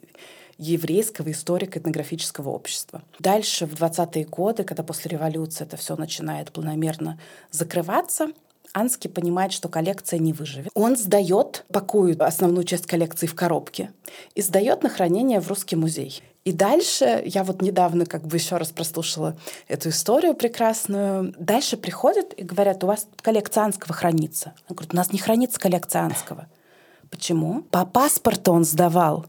[0.58, 3.02] еврейского историко-этнографического общества.
[3.18, 7.18] Дальше, в 20-е годы, когда после революции это все начинает планомерно
[7.50, 8.28] закрываться,
[8.74, 10.70] Анский понимает, что коллекция не выживет.
[10.74, 13.90] Он сдает, пакует основную часть коллекции в коробке
[14.34, 16.22] и сдает на хранение в Русский музей.
[16.44, 19.36] И дальше, я вот недавно как бы еще раз прослушала
[19.68, 21.34] эту историю прекрасную.
[21.38, 24.54] Дальше приходят и говорят, у вас коллекция Анского хранится.
[24.68, 26.48] Он говорит, у нас не хранится коллекция Анского.
[27.10, 27.62] Почему?
[27.70, 29.26] По паспорту он сдавал.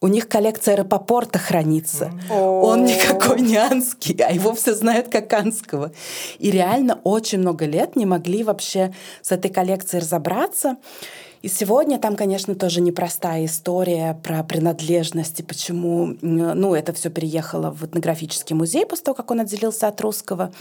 [0.00, 2.12] У них коллекция аэропорта хранится.
[2.30, 5.92] Он никакой не анский, а его все знают как анского.
[6.38, 10.76] И реально очень много лет не могли вообще с этой коллекцией разобраться.
[11.44, 17.70] И сегодня там, конечно, тоже непростая история про принадлежность и почему, ну, это все переехало
[17.70, 20.54] в этнографический музей после того, как он отделился от русского.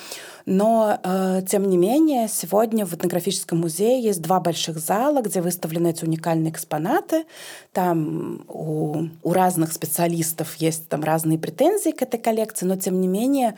[0.45, 5.89] Но, э, тем не менее, сегодня в этнографическом музее есть два больших зала, где выставлены
[5.89, 7.25] эти уникальные экспонаты.
[7.71, 13.08] Там у, у разных специалистов есть там разные претензии к этой коллекции, но, тем не
[13.08, 13.56] менее,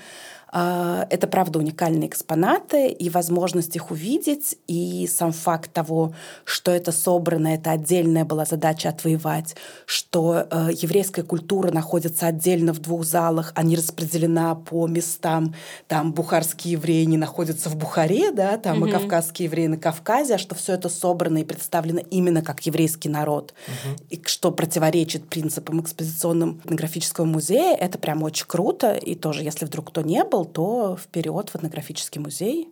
[0.57, 6.13] а, это, правда, уникальные экспонаты, и возможность их увидеть, и сам факт того,
[6.45, 12.79] что это собрано, это отдельная была задача отвоевать, что э, еврейская культура находится отдельно в
[12.79, 15.53] двух залах, а не распределена по местам.
[15.89, 18.89] Там бухарские евреи не находятся в Бухаре, да, там mm-hmm.
[18.89, 23.09] и кавказские евреи на Кавказе, а что все это собрано и представлено именно как еврейский
[23.09, 24.05] народ, mm-hmm.
[24.09, 29.89] и что противоречит принципам экспозиционным этнографического музея, это прям очень круто, и тоже, если вдруг
[29.89, 32.69] кто не был, то вперед в этнографический музей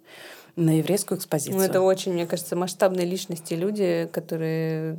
[0.56, 1.58] на еврейскую экспозицию.
[1.58, 4.98] Ну, это очень, мне кажется, масштабные личности, люди, которые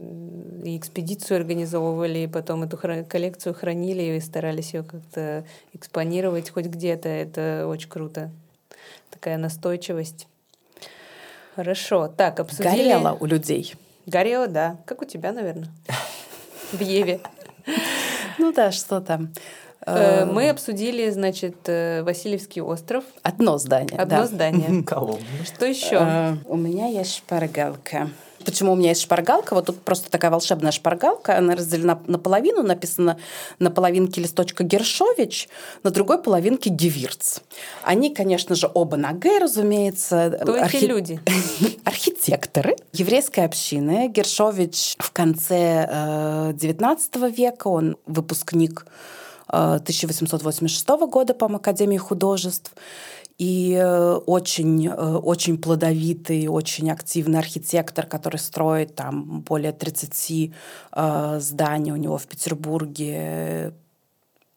[0.65, 7.09] и экспедицию организовывали, и потом эту коллекцию хранили и старались ее как-то экспонировать хоть где-то.
[7.09, 8.33] Это очень круто.
[9.25, 10.29] Такая настойчивость.
[11.57, 12.09] Хорошо.
[12.09, 12.91] Так, обсудили...
[12.91, 13.75] Горело у людей.
[14.05, 14.77] Горело, да.
[14.85, 15.71] Как у тебя, наверное.
[16.73, 17.21] В Еве.
[18.37, 19.33] Ну да, что там.
[19.87, 23.03] Э, мы обсудили, значит, э, Васильевский остров.
[23.23, 23.97] Одно здание.
[23.97, 24.27] Одно да.
[24.27, 24.83] здание.
[24.83, 25.25] Коломна.
[25.47, 25.97] Что еще?
[26.03, 28.11] Э, у меня есть шпаргалка.
[28.45, 29.55] Почему у меня есть шпаргалка?
[29.55, 31.39] Вот тут просто такая волшебная шпаргалка.
[31.39, 33.19] Она разделена наполовину, написано
[33.59, 35.49] на половинке листочка Гершович,
[35.83, 37.39] на другой половинке Гевирц.
[37.83, 40.39] Они, конечно же, оба на Г, разумеется.
[40.43, 40.77] Кто Архи...
[40.77, 41.21] эти люди?
[41.85, 44.09] Архитекторы еврейской общины.
[44.09, 48.87] Гершович в конце XIX века, он выпускник
[49.49, 52.73] 1886 года, по Академии художеств.
[53.39, 60.53] И э, очень, э, очень плодовитый, очень активный архитектор, который строит там более 30
[60.93, 63.75] э, зданий у него в Петербурге,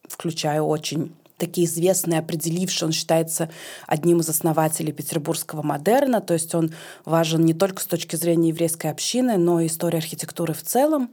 [0.08, 3.48] включая очень такие известные, определившие, он считается
[3.86, 8.88] одним из основателей петербургского модерна, то есть он важен не только с точки зрения еврейской
[8.88, 11.10] общины, но и истории архитектуры в целом.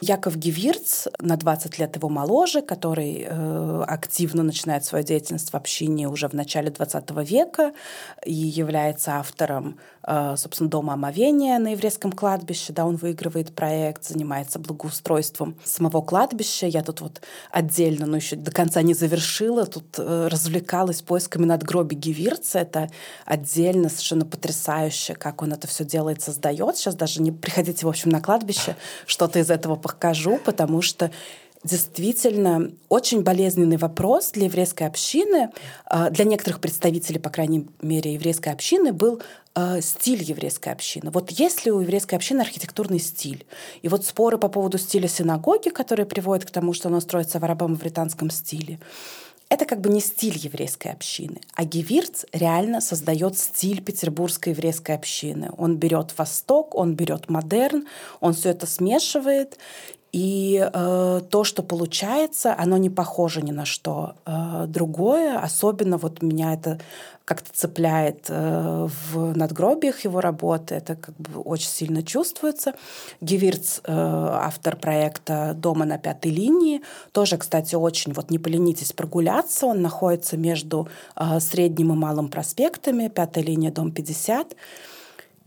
[0.00, 6.08] Яков Гевирц, на 20 лет его моложе, который э, активно начинает свою деятельность в общине
[6.08, 7.72] уже в начале 20 века
[8.24, 15.56] и является автором собственно, дома омовения на еврейском кладбище, да, он выигрывает проект, занимается благоустройством
[15.64, 16.66] самого кладбища.
[16.66, 21.96] Я тут вот отдельно, но еще до конца не завершила, тут э, развлекалась поисками надгробий
[21.96, 22.60] Гевирца.
[22.60, 22.88] Это
[23.24, 26.76] отдельно совершенно потрясающе, как он это все делает, создает.
[26.76, 31.10] Сейчас даже не приходите, в общем, на кладбище, что-то из этого покажу, потому что
[31.66, 35.50] действительно очень болезненный вопрос для еврейской общины,
[35.84, 39.20] а, для некоторых представителей, по крайней мере, еврейской общины, был
[39.54, 41.10] а, стиль еврейской общины.
[41.10, 43.46] Вот есть ли у еврейской общины архитектурный стиль?
[43.82, 47.44] И вот споры по поводу стиля синагоги, которые приводят к тому, что она строится в
[47.44, 48.78] арабо-мавританском стиле,
[49.48, 51.40] это как бы не стиль еврейской общины.
[51.54, 55.50] А Гевирц реально создает стиль петербургской еврейской общины.
[55.56, 57.86] Он берет Восток, он берет модерн,
[58.20, 59.56] он все это смешивает.
[60.12, 65.38] И э, то, что получается, оно не похоже ни на что э, другое.
[65.38, 66.78] Особенно вот меня это
[67.26, 70.76] как-то цепляет э, в надгробиях его работы.
[70.76, 72.74] Это как бы очень сильно чувствуется.
[73.20, 79.66] Гевирц, э, автор проекта «Дома на пятой линии», тоже, кстати, очень, вот не поленитесь прогуляться.
[79.66, 84.54] Он находится между э, Средним и Малым проспектами, пятая линия, дом 50.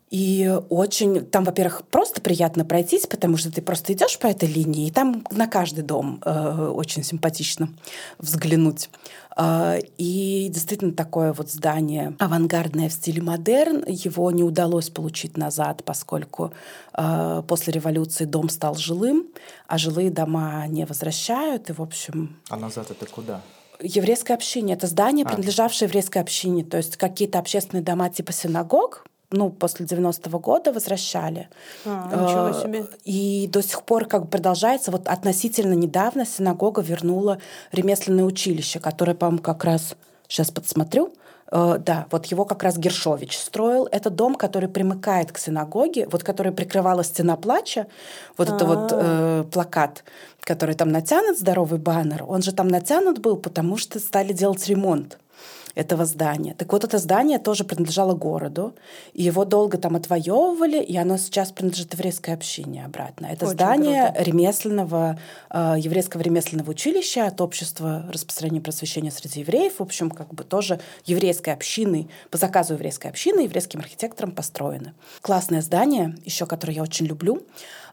[0.10, 4.88] И очень, там, во-первых, просто приятно пройтись, потому что ты просто идешь по этой линии,
[4.88, 7.70] и там на каждый дом э, очень симпатично
[8.18, 8.90] взглянуть.
[9.38, 13.84] Э, и действительно такое вот здание авангардное в стиле модерн.
[13.86, 16.54] Его не удалось получить назад, поскольку
[16.96, 19.28] э, после революции дом стал жилым,
[19.68, 21.70] а жилые дома не возвращают.
[21.70, 22.36] И, в общем...
[22.50, 23.42] А назад это куда?
[23.80, 24.76] Еврейское общение.
[24.76, 25.30] Это здание, а.
[25.30, 26.64] принадлежавшее еврейской общине.
[26.64, 31.50] То есть какие-то общественные дома типа синагог ну, после 90-го года возвращали.
[31.86, 32.86] А, ничего а, себе.
[33.06, 34.92] И до сих пор как бы продолжается.
[34.92, 37.40] Вот относительно недавно синагога вернула
[37.72, 39.96] ремесленное училище, которое, по-моему, как раз
[40.28, 41.14] сейчас подсмотрю.
[41.52, 43.88] Uh, да, вот его как раз Гершович строил.
[43.92, 47.88] Это дом, который примыкает к синагоге, вот который прикрывала стена плача,
[48.38, 48.56] вот А-а-а.
[48.56, 50.04] это вот э, плакат,
[50.42, 55.18] который там натянут, здоровый баннер, он же там натянут был, потому что стали делать ремонт
[55.80, 56.54] этого здания.
[56.54, 58.76] Так вот, это здание тоже принадлежало городу,
[59.14, 63.28] и его долго там отвоевывали, и оно сейчас принадлежит еврейской общине обратно.
[63.28, 64.24] Это Очень здание круто.
[64.24, 70.44] ремесленного, э, еврейского ремесленного училища от общества распространения просвещения среди евреев, в общем, как бы
[70.44, 74.94] тоже еврейской общины, по заказу еврейской общины, еврейским архитектором построено.
[75.22, 77.42] Классное здание, еще которое я очень люблю.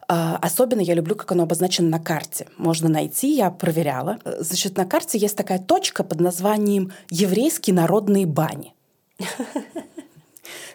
[0.09, 2.47] А, особенно я люблю, как оно обозначено на карте.
[2.59, 4.19] Можно найти, я проверяла.
[4.25, 8.73] Значит, на карте есть такая точка под названием «Еврейские народные бани».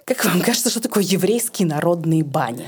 [0.05, 2.65] Как вам кажется, что такое еврейские народные бани?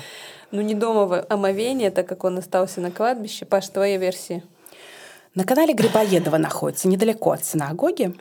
[0.51, 3.43] Ну, не дома омовение, так как он остался на кладбище.
[3.43, 4.43] Паш, твоя версия?
[5.35, 8.13] На канале Грибоедова находится, недалеко от синагоги.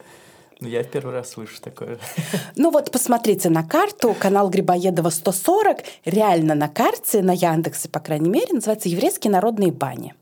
[0.62, 1.98] Ну, я в первый раз слышу такое.
[2.57, 8.31] Ну вот посмотрите на карту, канал Грибоедова 140, реально на карте, на Яндексе, по крайней
[8.31, 10.14] мере, называется «Еврейские народные бани».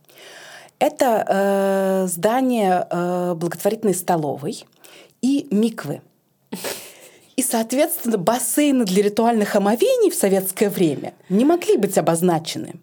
[0.78, 4.64] Это э, здание э, благотворительной столовой
[5.20, 6.00] и миквы.
[7.36, 12.76] И, соответственно, бассейны для ритуальных омовений в советское время не могли быть обозначены.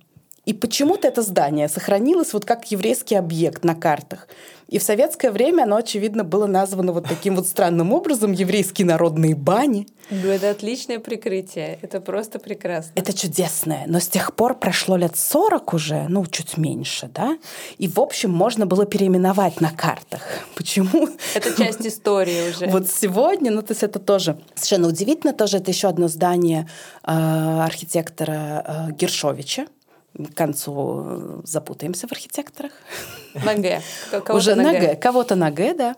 [0.48, 4.30] И почему-то это здание сохранилось вот как еврейский объект на картах.
[4.70, 9.36] И в советское время оно, очевидно, было названо вот таким вот странным образом «Еврейские народные
[9.36, 9.88] бани».
[10.10, 11.80] Ну, это отличное прикрытие.
[11.82, 12.92] Это просто прекрасно.
[12.96, 13.84] Это чудесное.
[13.88, 17.38] Но с тех пор прошло лет 40 уже, ну, чуть меньше, да?
[17.78, 20.22] И, в общем, можно было переименовать на картах.
[20.56, 21.10] Почему?
[21.34, 22.68] Это часть истории уже.
[22.68, 25.34] Вот сегодня, ну, то есть это тоже совершенно удивительно.
[25.34, 26.70] Тоже это еще одно здание
[27.04, 29.68] э, архитектора э, Гершовича
[30.18, 32.72] к концу э, запутаемся в архитекторах.
[33.46, 33.82] На Г.
[34.30, 34.96] Уже на Г.
[34.96, 35.96] Кого-то на Г, да.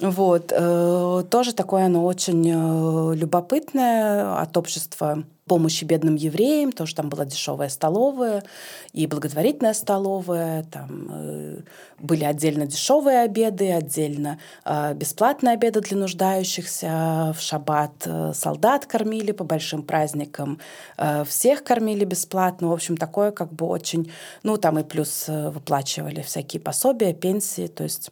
[0.00, 0.52] Вот.
[0.54, 7.24] Э, тоже такое оно очень э, любопытное от общества помощи бедным евреям, тоже там была
[7.24, 8.44] дешевая столовая
[8.92, 11.58] и благотворительная столовая, там э,
[11.98, 19.32] были отдельно дешевые обеды, отдельно э, бесплатные обеды для нуждающихся, в шаббат э, солдат кормили
[19.32, 20.60] по большим праздникам,
[20.96, 24.12] э, всех кормили бесплатно, в общем, такое как бы очень,
[24.44, 26.79] ну там и плюс выплачивали всякие пособия,
[27.14, 28.10] пенсии, то есть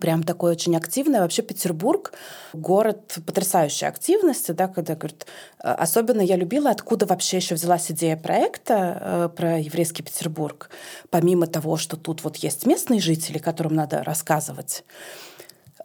[0.00, 1.20] прям такой очень активный.
[1.20, 2.12] Вообще Петербург—
[2.52, 5.26] город потрясающей активности, да, когда, говорит,
[5.62, 10.70] э, особенно я любила, откуда вообще еще взялась идея проекта э, про еврейский Петербург.
[11.10, 14.84] Помимо того, что тут вот есть местные жители, которым надо рассказывать,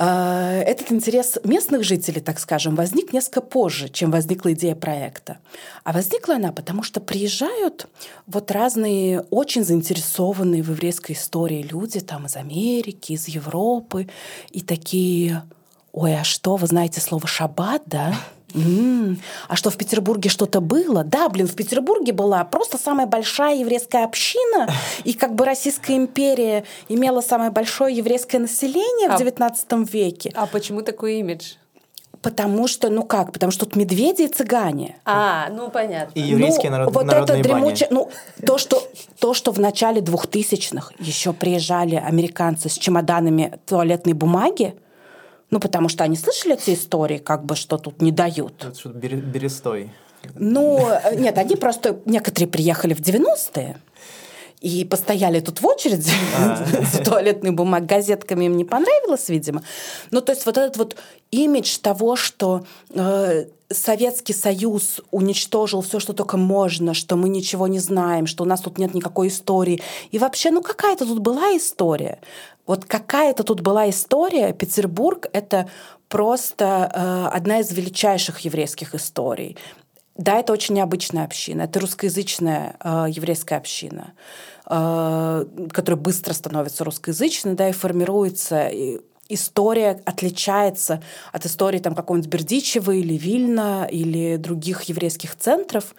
[0.05, 5.39] этот интерес местных жителей, так скажем, возник несколько позже, чем возникла идея проекта.
[5.83, 7.87] А возникла она потому, что приезжают
[8.25, 14.07] вот разные очень заинтересованные в еврейской истории люди там из Америки, из Европы,
[14.51, 15.43] и такие,
[15.91, 18.13] ой, а что, вы знаете слово «шаббат», да?
[18.55, 21.03] М, А что в Петербурге что-то было?
[21.03, 24.69] Да, блин, в Петербурге была просто самая большая еврейская община,
[25.03, 30.31] и как бы Российская империя имела самое большое еврейское население А- в XIX веке.
[30.35, 31.53] А почему такой имидж?
[32.21, 34.97] Потому что, ну как, потому что тут медведи и цыгане.
[35.05, 36.11] А, ну понятно.
[36.15, 37.61] И еврейские ну, народ- вот народные это бани.
[37.61, 38.09] дремучее, ну
[38.45, 38.83] то что
[39.19, 44.75] то, что в начале двухтысячных еще приезжали американцы с чемоданами туалетной бумаги,
[45.51, 48.53] ну потому что они слышали эти истории, как бы что тут не дают.
[48.63, 49.91] Это что-то бере- берестой.
[50.35, 53.81] Ну э, нет, они просто некоторые приехали в 90-е.
[54.61, 56.11] И постояли тут в очереди
[56.91, 59.63] за туалетной бумагой, газетками им не понравилось, видимо.
[60.11, 60.97] Ну, то есть вот этот вот
[61.31, 67.79] имидж того, что э, Советский Союз уничтожил все, что только можно, что мы ничего не
[67.79, 69.81] знаем, что у нас тут нет никакой истории.
[70.11, 72.19] И вообще, ну какая-то тут была история.
[72.69, 74.53] Вот какая-то тут была история.
[74.53, 75.67] Петербург— это
[76.07, 79.57] просто э, одна из величайших еврейских историй.
[80.15, 81.63] Да, это очень необычная община.
[81.63, 84.13] Это русскоязычная э, еврейская община,
[84.69, 88.67] э, которая быстро становится русскоязычной, да, и формируется.
[88.67, 88.99] И
[89.29, 91.01] история отличается
[91.31, 95.95] от истории там, какого-нибудь Бердичева или Вильна или других еврейских центров.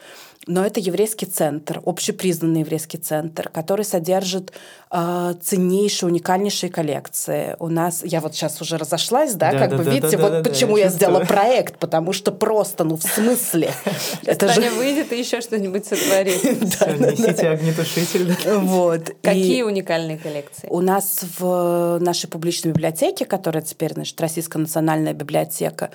[0.46, 4.52] Но это еврейский центр, общепризнанный еврейский центр, который содержит
[4.90, 7.56] э, ценнейшие, уникальнейшие коллекции.
[7.58, 10.22] У нас, я вот сейчас уже разошлась, да, Да, как да, бы да, видите, да,
[10.22, 13.70] вот да, да, почему я я сделала проект, потому что просто, ну в смысле,
[14.24, 16.42] это же выйдет и еще что-нибудь сотворит.
[16.44, 18.34] Несите огнетушитель.
[18.60, 19.10] вот.
[19.22, 20.68] Какие уникальные коллекции?
[20.70, 25.90] у нас в нашей публичной библиотеке, которая теперь, значит, Российская национальная библиотека,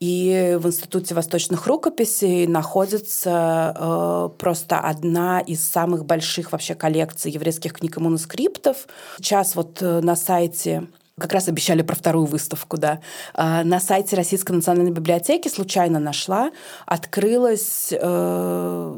[0.00, 7.72] и в Институте восточных рукописей находится э, просто одна из самых больших вообще коллекций еврейских
[7.72, 8.86] книг и манускриптов.
[9.16, 10.86] Сейчас вот э, на сайте
[11.18, 13.00] как раз обещали про вторую выставку, да.
[13.34, 16.52] А, На сайте Российской национальной библиотеки случайно нашла,
[16.86, 18.94] открылась э,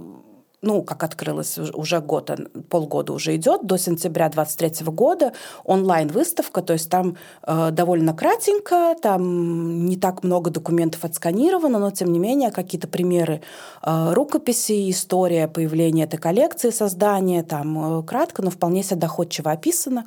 [0.62, 2.30] ну, как открылась уж- уже год,
[2.68, 5.32] полгода уже идет, до сентября 23 года
[5.64, 12.12] онлайн-выставка, то есть там э, довольно кратенько, там не так много документов отсканировано, но тем
[12.12, 13.40] не менее какие-то примеры
[13.82, 20.06] э, рукописей, история появления этой коллекции, создания, там э, кратко, но вполне себе доходчиво описано.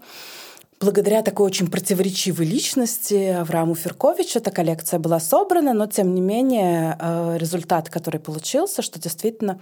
[0.83, 6.97] Благодаря такой очень противоречивой личности Аврааму Ферковичу эта коллекция была собрана, но тем не менее
[6.99, 9.61] э, результат, который получился, что действительно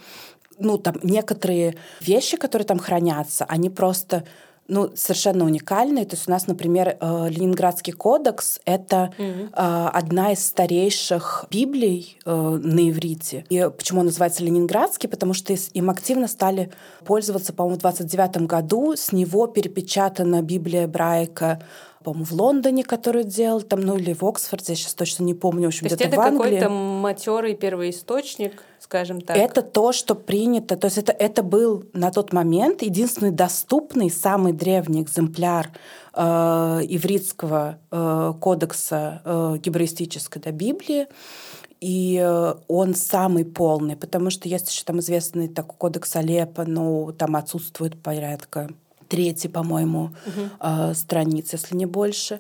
[0.58, 4.24] ну, там некоторые вещи, которые там хранятся, они просто
[4.72, 6.06] ну, совершенно уникальные.
[6.06, 12.32] То есть у нас, например, э, Ленинградский кодекс— это э, одна из старейших библий э,
[12.32, 13.46] на иврите.
[13.50, 15.10] И почему он называется Ленинградский?
[15.10, 16.72] Потому что им активно стали
[17.04, 18.94] пользоваться, по-моему, в 29 году.
[18.96, 21.62] С него перепечатана Библия Брайка
[22.04, 25.66] по-моему, в Лондоне, который делал, там, ну или в Оксфорде, я сейчас точно не помню,
[25.66, 26.60] в общем, где-то это в Англии.
[26.60, 29.38] какой-то матерый первоисточник, скажем так.
[29.38, 30.76] Это то, что принято.
[30.76, 35.72] То есть это, это был на тот момент единственный доступный, самый древний экземпляр
[36.14, 41.08] э, ивритского э, кодекса э, гибраистической да, Библии.
[41.80, 47.12] И э, он самый полный, потому что есть еще там известный такой кодекс Алеппо, но
[47.12, 48.70] там отсутствует порядка
[49.12, 50.12] трети, по-моему,
[50.62, 52.40] э, страниц, если не больше.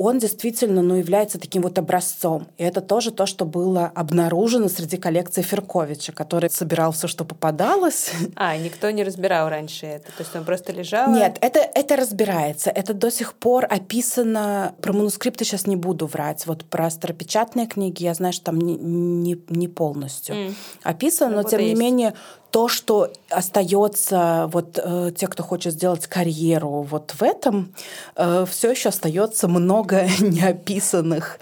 [0.00, 2.46] Он действительно ну, является таким вот образцом.
[2.56, 8.12] И это тоже то, что было обнаружено среди коллекции Ферковича, который собирал все, что попадалось.
[8.36, 10.06] А, никто не разбирал раньше это.
[10.16, 11.10] То есть он просто лежал.
[11.10, 12.70] Нет, это, это разбирается.
[12.70, 14.72] Это до сих пор описано...
[14.80, 16.46] Про манускрипты сейчас не буду врать.
[16.46, 20.54] Вот про старопечатные книги я знаю, что там не, не, не полностью М.
[20.84, 21.80] описано, но Работа тем не есть.
[21.80, 22.14] менее
[22.50, 27.74] то, что остается, вот э, те, кто хочет сделать карьеру вот в этом,
[28.14, 31.38] все еще остается много неописанных,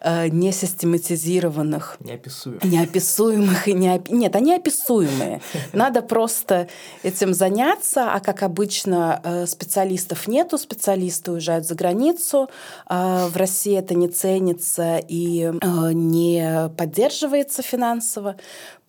[0.00, 2.60] э, несистематизированных Неописуемо.
[2.62, 5.40] неописуемых и не Нет, они описуемые.
[5.72, 6.68] Надо просто
[7.02, 12.48] этим заняться, а как обычно э, специалистов нету, специалисты уезжают за границу,
[12.88, 18.36] э, в России это не ценится и э, не поддерживается финансово,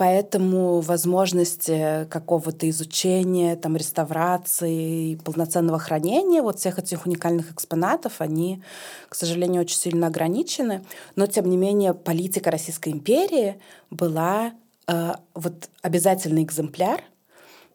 [0.02, 8.64] поэтому возможности какого-то изучения, там, реставрации полноценного хранения вот всех этих уникальных экспонатов, они,
[9.10, 10.84] к сожалению, очень сильно ограничены.
[11.16, 13.60] Но, тем не менее, политика Российской империи
[13.91, 14.54] была
[14.88, 17.04] э, вот обязательный экземпляр,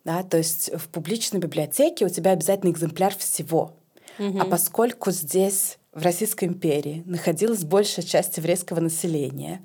[0.05, 3.75] да, то есть в публичной библиотеке у тебя обязательный экземпляр всего.
[4.19, 9.63] А поскольку здесь, в Российской империи, находилась большая часть еврейского населения,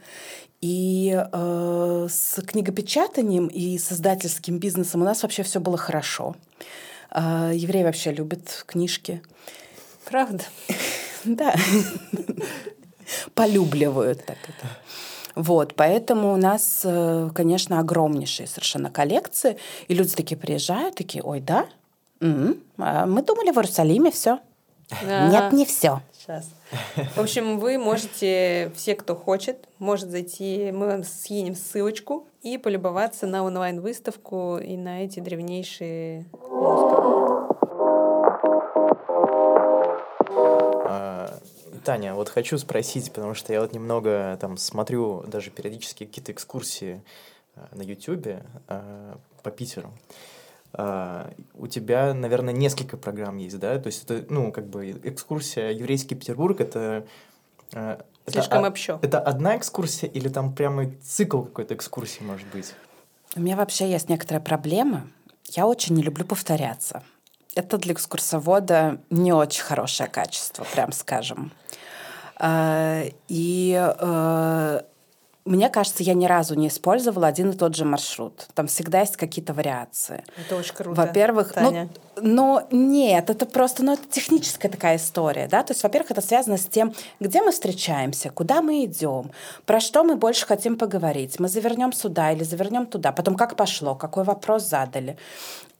[0.61, 6.35] и э, с книгопечатанием и с издательским бизнесом у нас вообще все было хорошо.
[7.09, 9.21] Э, евреи вообще любят книжки.
[10.05, 10.43] Правда?
[11.23, 11.53] Да.
[13.35, 14.67] Полюбливают так это.
[15.35, 19.57] Вот, поэтому у нас, э, конечно, огромнейшие совершенно коллекции,
[19.87, 21.67] и люди такие приезжают, такие, ой, да?
[22.77, 24.39] А мы думали в Иерусалиме все.
[25.03, 26.01] Нет, не все.
[26.13, 26.49] Сейчас.
[27.15, 33.27] В общем, вы можете, все, кто хочет, может зайти, мы вам съедем ссылочку и полюбоваться
[33.27, 36.25] на онлайн-выставку и на эти древнейшие
[40.85, 41.39] А,
[41.83, 47.01] Таня, вот хочу спросить, потому что я вот немного там смотрю даже периодически какие-то экскурсии
[47.55, 49.91] а, на Ютубе а, по Питеру.
[50.73, 53.77] А, у тебя, наверное, несколько программ есть, да?
[53.79, 57.05] То есть это, ну, как бы экскурсия Еврейский Петербург, это...
[57.73, 58.99] а, это Слишком о- общо.
[59.01, 62.73] Это одна экскурсия или там прямо цикл какой-то экскурсии может быть?
[63.35, 65.07] У меня вообще есть некоторая проблема.
[65.49, 67.03] Я очень не люблю повторяться.
[67.55, 71.51] Это для экскурсовода не очень хорошее качество, прям скажем.
[72.37, 74.81] А, И э,
[75.45, 78.47] мне кажется, я ни разу не использовала один и тот же маршрут.
[78.53, 80.23] Там всегда есть какие-то вариации.
[80.37, 81.01] Это очень круто.
[81.01, 81.89] Во-первых, Таня.
[82.15, 86.21] ну, но нет, это просто, ну, это техническая такая история, да, то есть, во-первых, это
[86.21, 89.31] связано с тем, где мы встречаемся, куда мы идем,
[89.65, 93.95] про что мы больше хотим поговорить, мы завернем сюда или завернем туда, потом как пошло,
[93.95, 95.17] какой вопрос задали.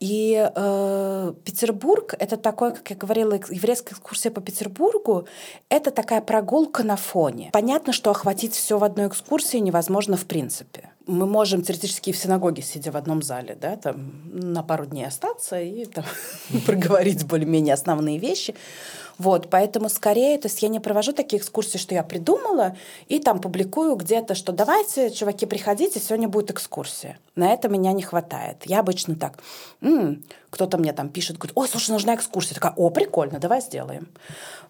[0.02, 5.28] И э, Петербург это такой, как я говорила, еврейская экскурсия по Петербургу,
[5.70, 7.52] это такая прогулка на фоне.
[7.54, 10.90] Понятно, что охватить все в одной экскурсии невозможно в принципе.
[11.06, 15.62] Мы можем теоретически в синагоге, сидя в одном зале, да, там на пару дней остаться
[15.62, 16.06] и там,
[16.66, 18.56] проговорить более-менее основные вещи.
[19.22, 22.76] Вот, поэтому скорее, то есть я не провожу такие экскурсии, что я придумала,
[23.08, 27.20] и там публикую где-то, что давайте, чуваки, приходите, сегодня будет экскурсия.
[27.36, 28.64] На это меня не хватает.
[28.66, 29.38] Я обычно так,
[29.82, 32.54] «М, кто-то мне там пишет, говорит, ой, слушай, нужна экскурсия.
[32.54, 34.10] Такая, о, прикольно, давай сделаем.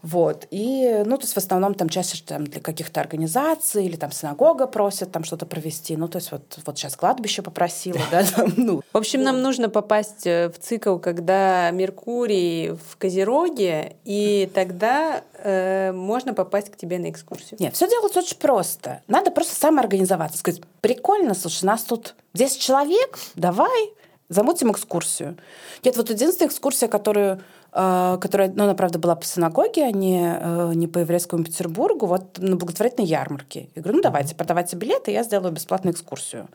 [0.04, 4.12] Вот, и, ну, то есть в основном там чаще там, для каких-то организаций или там
[4.12, 5.96] синагога просят там что-то провести.
[5.96, 9.70] Ну, то есть вот, вот сейчас кладбище попросила, да, там, ну, В общем, нам нужно
[9.70, 17.00] попасть э, в цикл, когда Меркурий в Козероге, и тогда э, можно попасть к тебе
[17.00, 17.58] на экскурсию.
[17.60, 19.02] Нет, все делать очень просто.
[19.08, 20.38] Надо просто самоорганизоваться.
[20.38, 23.92] Сказать, прикольно, слушай, нас тут 10 человек, давай,
[24.30, 25.38] замутим экскурсию.
[25.84, 27.42] Нет, вот единственная экскурсия, которую
[27.74, 32.06] э, которая, ну, она, правда, была по синагоге, а не, э, не по еврейскому Петербургу,
[32.06, 33.70] вот на благотворительной ярмарке.
[33.76, 36.48] Я говорю, ну, давайте, продавайте билеты, я сделаю бесплатную экскурсию.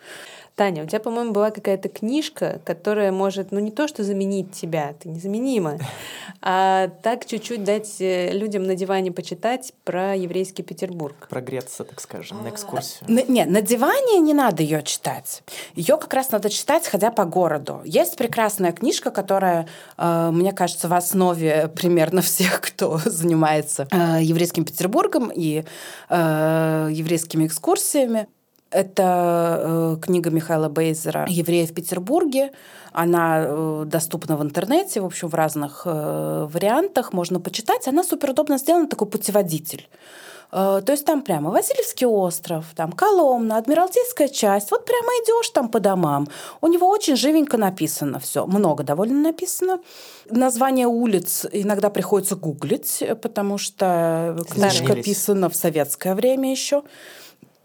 [0.56, 4.94] Таня, у тебя, по-моему, была какая-то книжка, которая может, ну не то, что заменить тебя,
[4.98, 5.78] ты незаменима,
[6.40, 11.26] а так чуть-чуть дать э, людям на диване почитать про еврейский Петербург.
[11.28, 13.04] Прогреться, так скажем, на экскурсию.
[13.06, 15.42] На- не, на диване не надо ее читать.
[15.74, 17.82] Ее как раз надо читать, ходя по городу.
[17.84, 24.64] Есть прекрасная книжка, которая, э, мне кажется, в основе примерно всех, кто занимается э, еврейским
[24.64, 25.64] Петербургом и
[26.08, 28.26] еврейскими экскурсиями.
[28.70, 32.50] Это э, книга Михаила Бейзера «Евреи в Петербурге».
[32.92, 37.12] Она э, доступна в интернете, в общем, в разных э, вариантах.
[37.12, 37.86] Можно почитать.
[37.86, 39.88] Она суперудобно сделана, такой путеводитель.
[40.52, 44.70] То есть там прямо Васильевский остров, там Коломна, Адмиралтейская часть.
[44.70, 46.28] Вот прямо идешь там по домам.
[46.60, 48.46] У него очень живенько написано все.
[48.46, 49.80] Много довольно написано.
[50.30, 55.04] Название улиц иногда приходится гуглить, потому что книжка Изменились.
[55.04, 56.84] писана в советское время еще.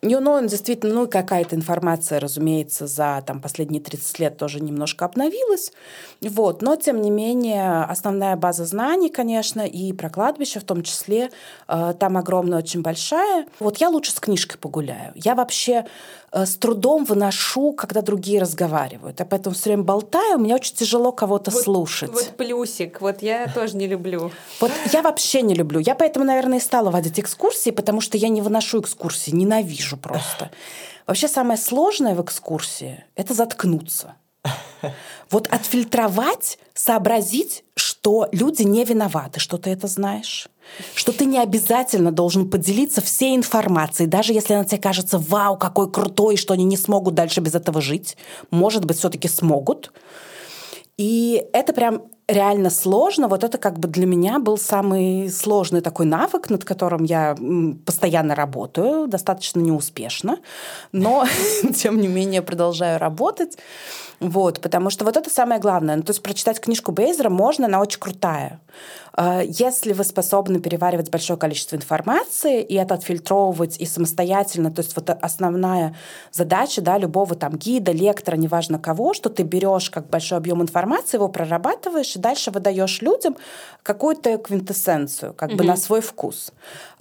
[0.03, 5.05] Ну, ну, он действительно, ну, какая-то информация, разумеется, за там, последние 30 лет тоже немножко
[5.05, 5.71] обновилась.
[6.21, 6.63] Вот.
[6.63, 11.29] Но, тем не менее, основная база знаний, конечно, и про кладбище в том числе,
[11.67, 13.45] э, там огромная, очень большая.
[13.59, 15.11] Вот я лучше с книжкой погуляю.
[15.13, 15.85] Я вообще
[16.33, 19.19] с трудом выношу, когда другие разговаривают.
[19.19, 22.11] Я поэтому все время болтаю, мне очень тяжело кого-то Вот- слушать.
[22.11, 24.31] Вот плюсик, вот я тоже не люблю.
[24.61, 25.79] Вот я вообще не люблю.
[25.79, 30.51] Я поэтому, наверное, и стала водить экскурсии, потому что я не выношу экскурсии, ненавижу просто.
[31.05, 34.15] Вообще самое сложное в экскурсии– это заткнуться.
[35.29, 40.49] Вот отфильтровать, сообразить, что люди не виноваты, что ты это знаешь.
[40.93, 45.91] Что ты не обязательно должен поделиться всей информацией, даже если она тебе кажется, вау, какой
[45.91, 48.17] крутой, что они не смогут дальше без этого жить.
[48.49, 49.93] Может быть, все-таки смогут.
[50.97, 53.27] И это прям реально сложно.
[53.27, 57.35] Вот это как бы для меня был самый сложный такой навык, над которым я
[57.85, 60.39] постоянно работаю, достаточно неуспешно,
[60.91, 61.25] но
[61.75, 63.57] тем не менее продолжаю работать.
[64.19, 65.95] Вот, потому что вот это самое главное.
[65.95, 68.59] Ну, то есть прочитать книжку Бейзера можно, она очень крутая.
[69.17, 74.95] Э, если вы способны переваривать большое количество информации и это отфильтровывать и самостоятельно, то есть
[74.95, 75.95] вот основная
[76.31, 81.17] задача да, любого там гида, лектора, неважно кого, что ты берешь как большой объем информации,
[81.17, 83.35] его прорабатываешь и дальше выдаешь людям
[83.83, 85.57] какую-то квинтэссенцию, как угу.
[85.59, 86.51] бы на свой вкус.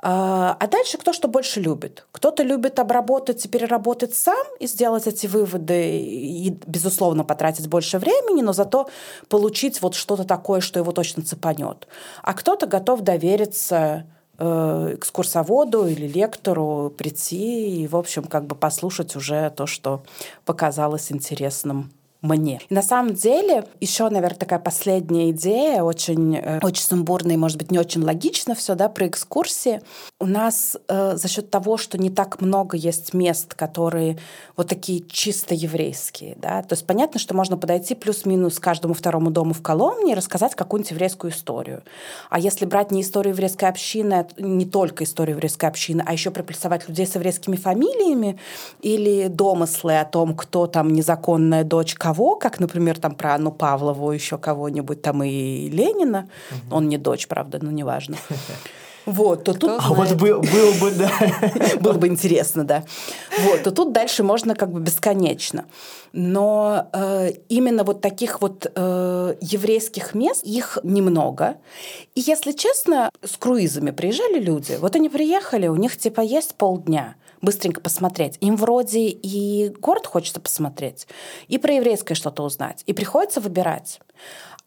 [0.03, 2.07] А, а дальше кто что больше любит.
[2.13, 8.41] Кто-то любит обработать и переработать сам и сделать эти выводы и, безусловно, потратить больше времени,
[8.41, 8.89] но зато
[9.29, 11.87] получить вот что-то такое, что его точно цепанет.
[12.23, 14.07] А кто-то готов довериться
[14.39, 20.03] э, экскурсоводу или лектору прийти и, в общем, как бы послушать уже то, что
[20.47, 21.93] показалось интересным
[22.23, 22.61] мне.
[22.69, 27.59] И на самом деле, еще, наверное, такая последняя идея, очень, э, очень сумбурная и, может
[27.59, 29.81] быть, не очень логично все, да, про экскурсии.
[30.19, 34.19] У нас э, за счет того, что не так много есть мест, которые
[34.57, 39.55] вот такие чисто еврейские, да, то есть понятно, что можно подойти плюс-минус каждому второму дому
[39.55, 41.83] в Коломне и рассказать какую-нибудь еврейскую историю.
[42.29, 46.89] А если брать не историю еврейской общины, не только историю еврейской общины, а еще приплюсовать
[46.89, 48.39] людей с еврейскими фамилиями
[48.83, 54.11] или домыслы о том, кто там незаконная дочь кого, как, например, там про Анну Павлову,
[54.11, 56.29] еще кого-нибудь там и Ленина.
[56.51, 56.77] Угу.
[56.77, 58.17] Он не дочь, правда, но неважно.
[59.07, 59.71] Вот, то тут...
[59.79, 61.11] А вот был, был бы, да.
[61.81, 62.85] Было бы интересно, да.
[63.41, 65.65] Вот, то тут дальше можно как бы бесконечно.
[66.13, 71.57] Но э, именно вот таких вот э, еврейских мест, их немного.
[72.15, 77.17] И если честно, с круизами приезжали люди, вот они приехали, у них типа есть полдня
[77.43, 78.37] быстренько посмотреть.
[78.41, 81.07] Им вроде и город хочется посмотреть,
[81.49, 82.83] и про еврейское что-то узнать.
[82.87, 84.01] И приходится выбирать.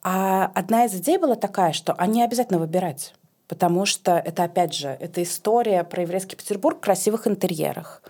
[0.02, 3.14] А одна из идей была такая, что они обязательно выбирать.
[3.48, 8.02] Потому что это, опять же, это история про еврейский Петербург в красивых интерьерах.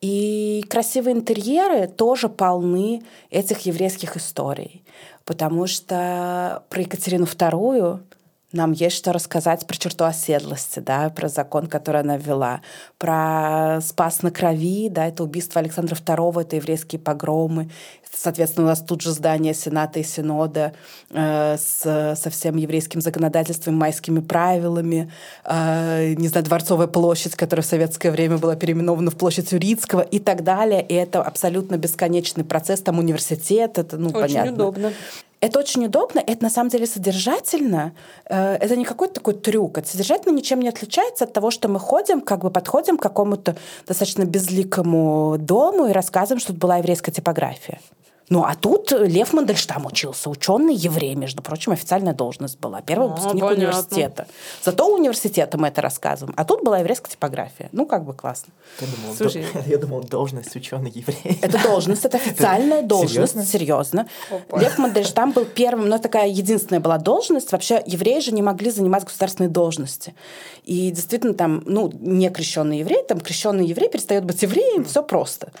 [0.00, 4.84] И красивые интерьеры тоже полны этих еврейских историй.
[5.24, 8.00] Потому что про Екатерину II
[8.52, 12.60] нам есть что рассказать про черту оседлости, да, про закон, который она ввела,
[12.98, 17.70] про спас на крови, да, это убийство Александра II, это еврейские погромы.
[18.14, 20.74] Соответственно, у нас тут же здание Сената и Синода
[21.10, 25.10] э, с, со всем еврейским законодательством, майскими правилами,
[25.44, 30.18] э, не знаю, Дворцовая площадь, которая в советское время была переименована в площадь Юрицкого и
[30.18, 30.84] так далее.
[30.86, 34.52] И это абсолютно бесконечный процесс, там университет, это, ну, Очень понятно.
[34.52, 34.92] удобно.
[35.40, 37.94] Это очень удобно, это на самом деле содержательно.
[38.26, 39.78] Э, это не какой-то такой трюк.
[39.78, 43.56] Это содержательно ничем не отличается от того, что мы ходим, как бы подходим к какому-то
[43.86, 47.80] достаточно безликому дому и рассказываем, что тут была еврейская типография.
[48.32, 53.08] Ну, а тут Лев Мандельштам учился, ученый еврей, между прочим, официальная должность была, первый а,
[53.08, 53.56] выпускник понятно.
[53.56, 54.26] университета.
[54.64, 56.34] Зато университета мы это рассказываем.
[56.38, 57.68] А тут была еврейская типография.
[57.72, 58.54] Ну, как бы классно.
[58.80, 59.70] Я думал, Слушай, до...
[59.70, 61.38] я думал должность ученый еврей.
[61.42, 63.44] Это должность, это официальная должность, серьезно.
[63.44, 64.08] серьезно.
[64.58, 67.52] Лев Мандельштам был первым, но такая единственная была должность.
[67.52, 70.14] Вообще евреи же не могли занимать государственные должности.
[70.64, 75.52] И действительно там, ну, не крещенный еврей, там крещенный еврей перестает быть евреем, все просто.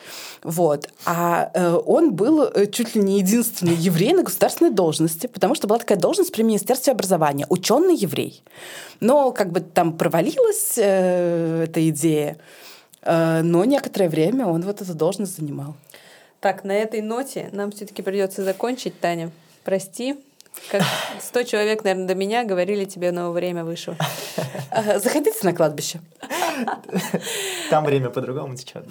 [0.42, 0.88] Вот.
[1.04, 5.66] А э, он был э, чуть ли не единственный еврей на государственной должности, потому что
[5.66, 8.42] была такая должность при Министерстве образования, ученый еврей.
[9.00, 12.36] Но как бы там провалилась э, эта идея,
[13.02, 15.74] э, но некоторое время он вот эту должность занимал.
[16.40, 19.30] Так, на этой ноте нам все-таки придется закончить, Таня.
[19.64, 20.16] Прости,
[20.70, 20.82] как
[21.20, 23.96] сто человек, наверное, до меня говорили, тебе новое время вышло.
[24.96, 26.00] Заходите на кладбище.
[27.70, 28.84] Там время по-другому течет.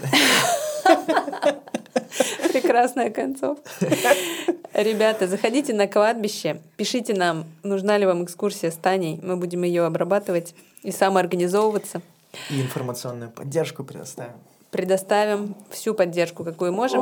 [2.51, 3.69] Прекрасная концовка.
[4.73, 9.19] Ребята, заходите на кладбище, пишите нам, нужна ли вам экскурсия с Таней.
[9.21, 12.01] Мы будем ее обрабатывать и самоорганизовываться.
[12.49, 14.33] И информационную поддержку предоставим.
[14.69, 17.01] Предоставим всю поддержку, какую можем.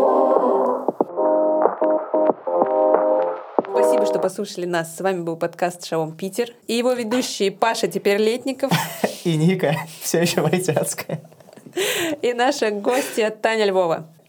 [3.70, 4.98] Спасибо, что послушали нас.
[4.98, 8.72] С вами был подкаст «Шалом Питер» и его ведущие Паша теперь Летников
[9.24, 11.22] и Ника, все еще войтяцкая.
[12.24, 14.08] И наша гостья Таня Львова.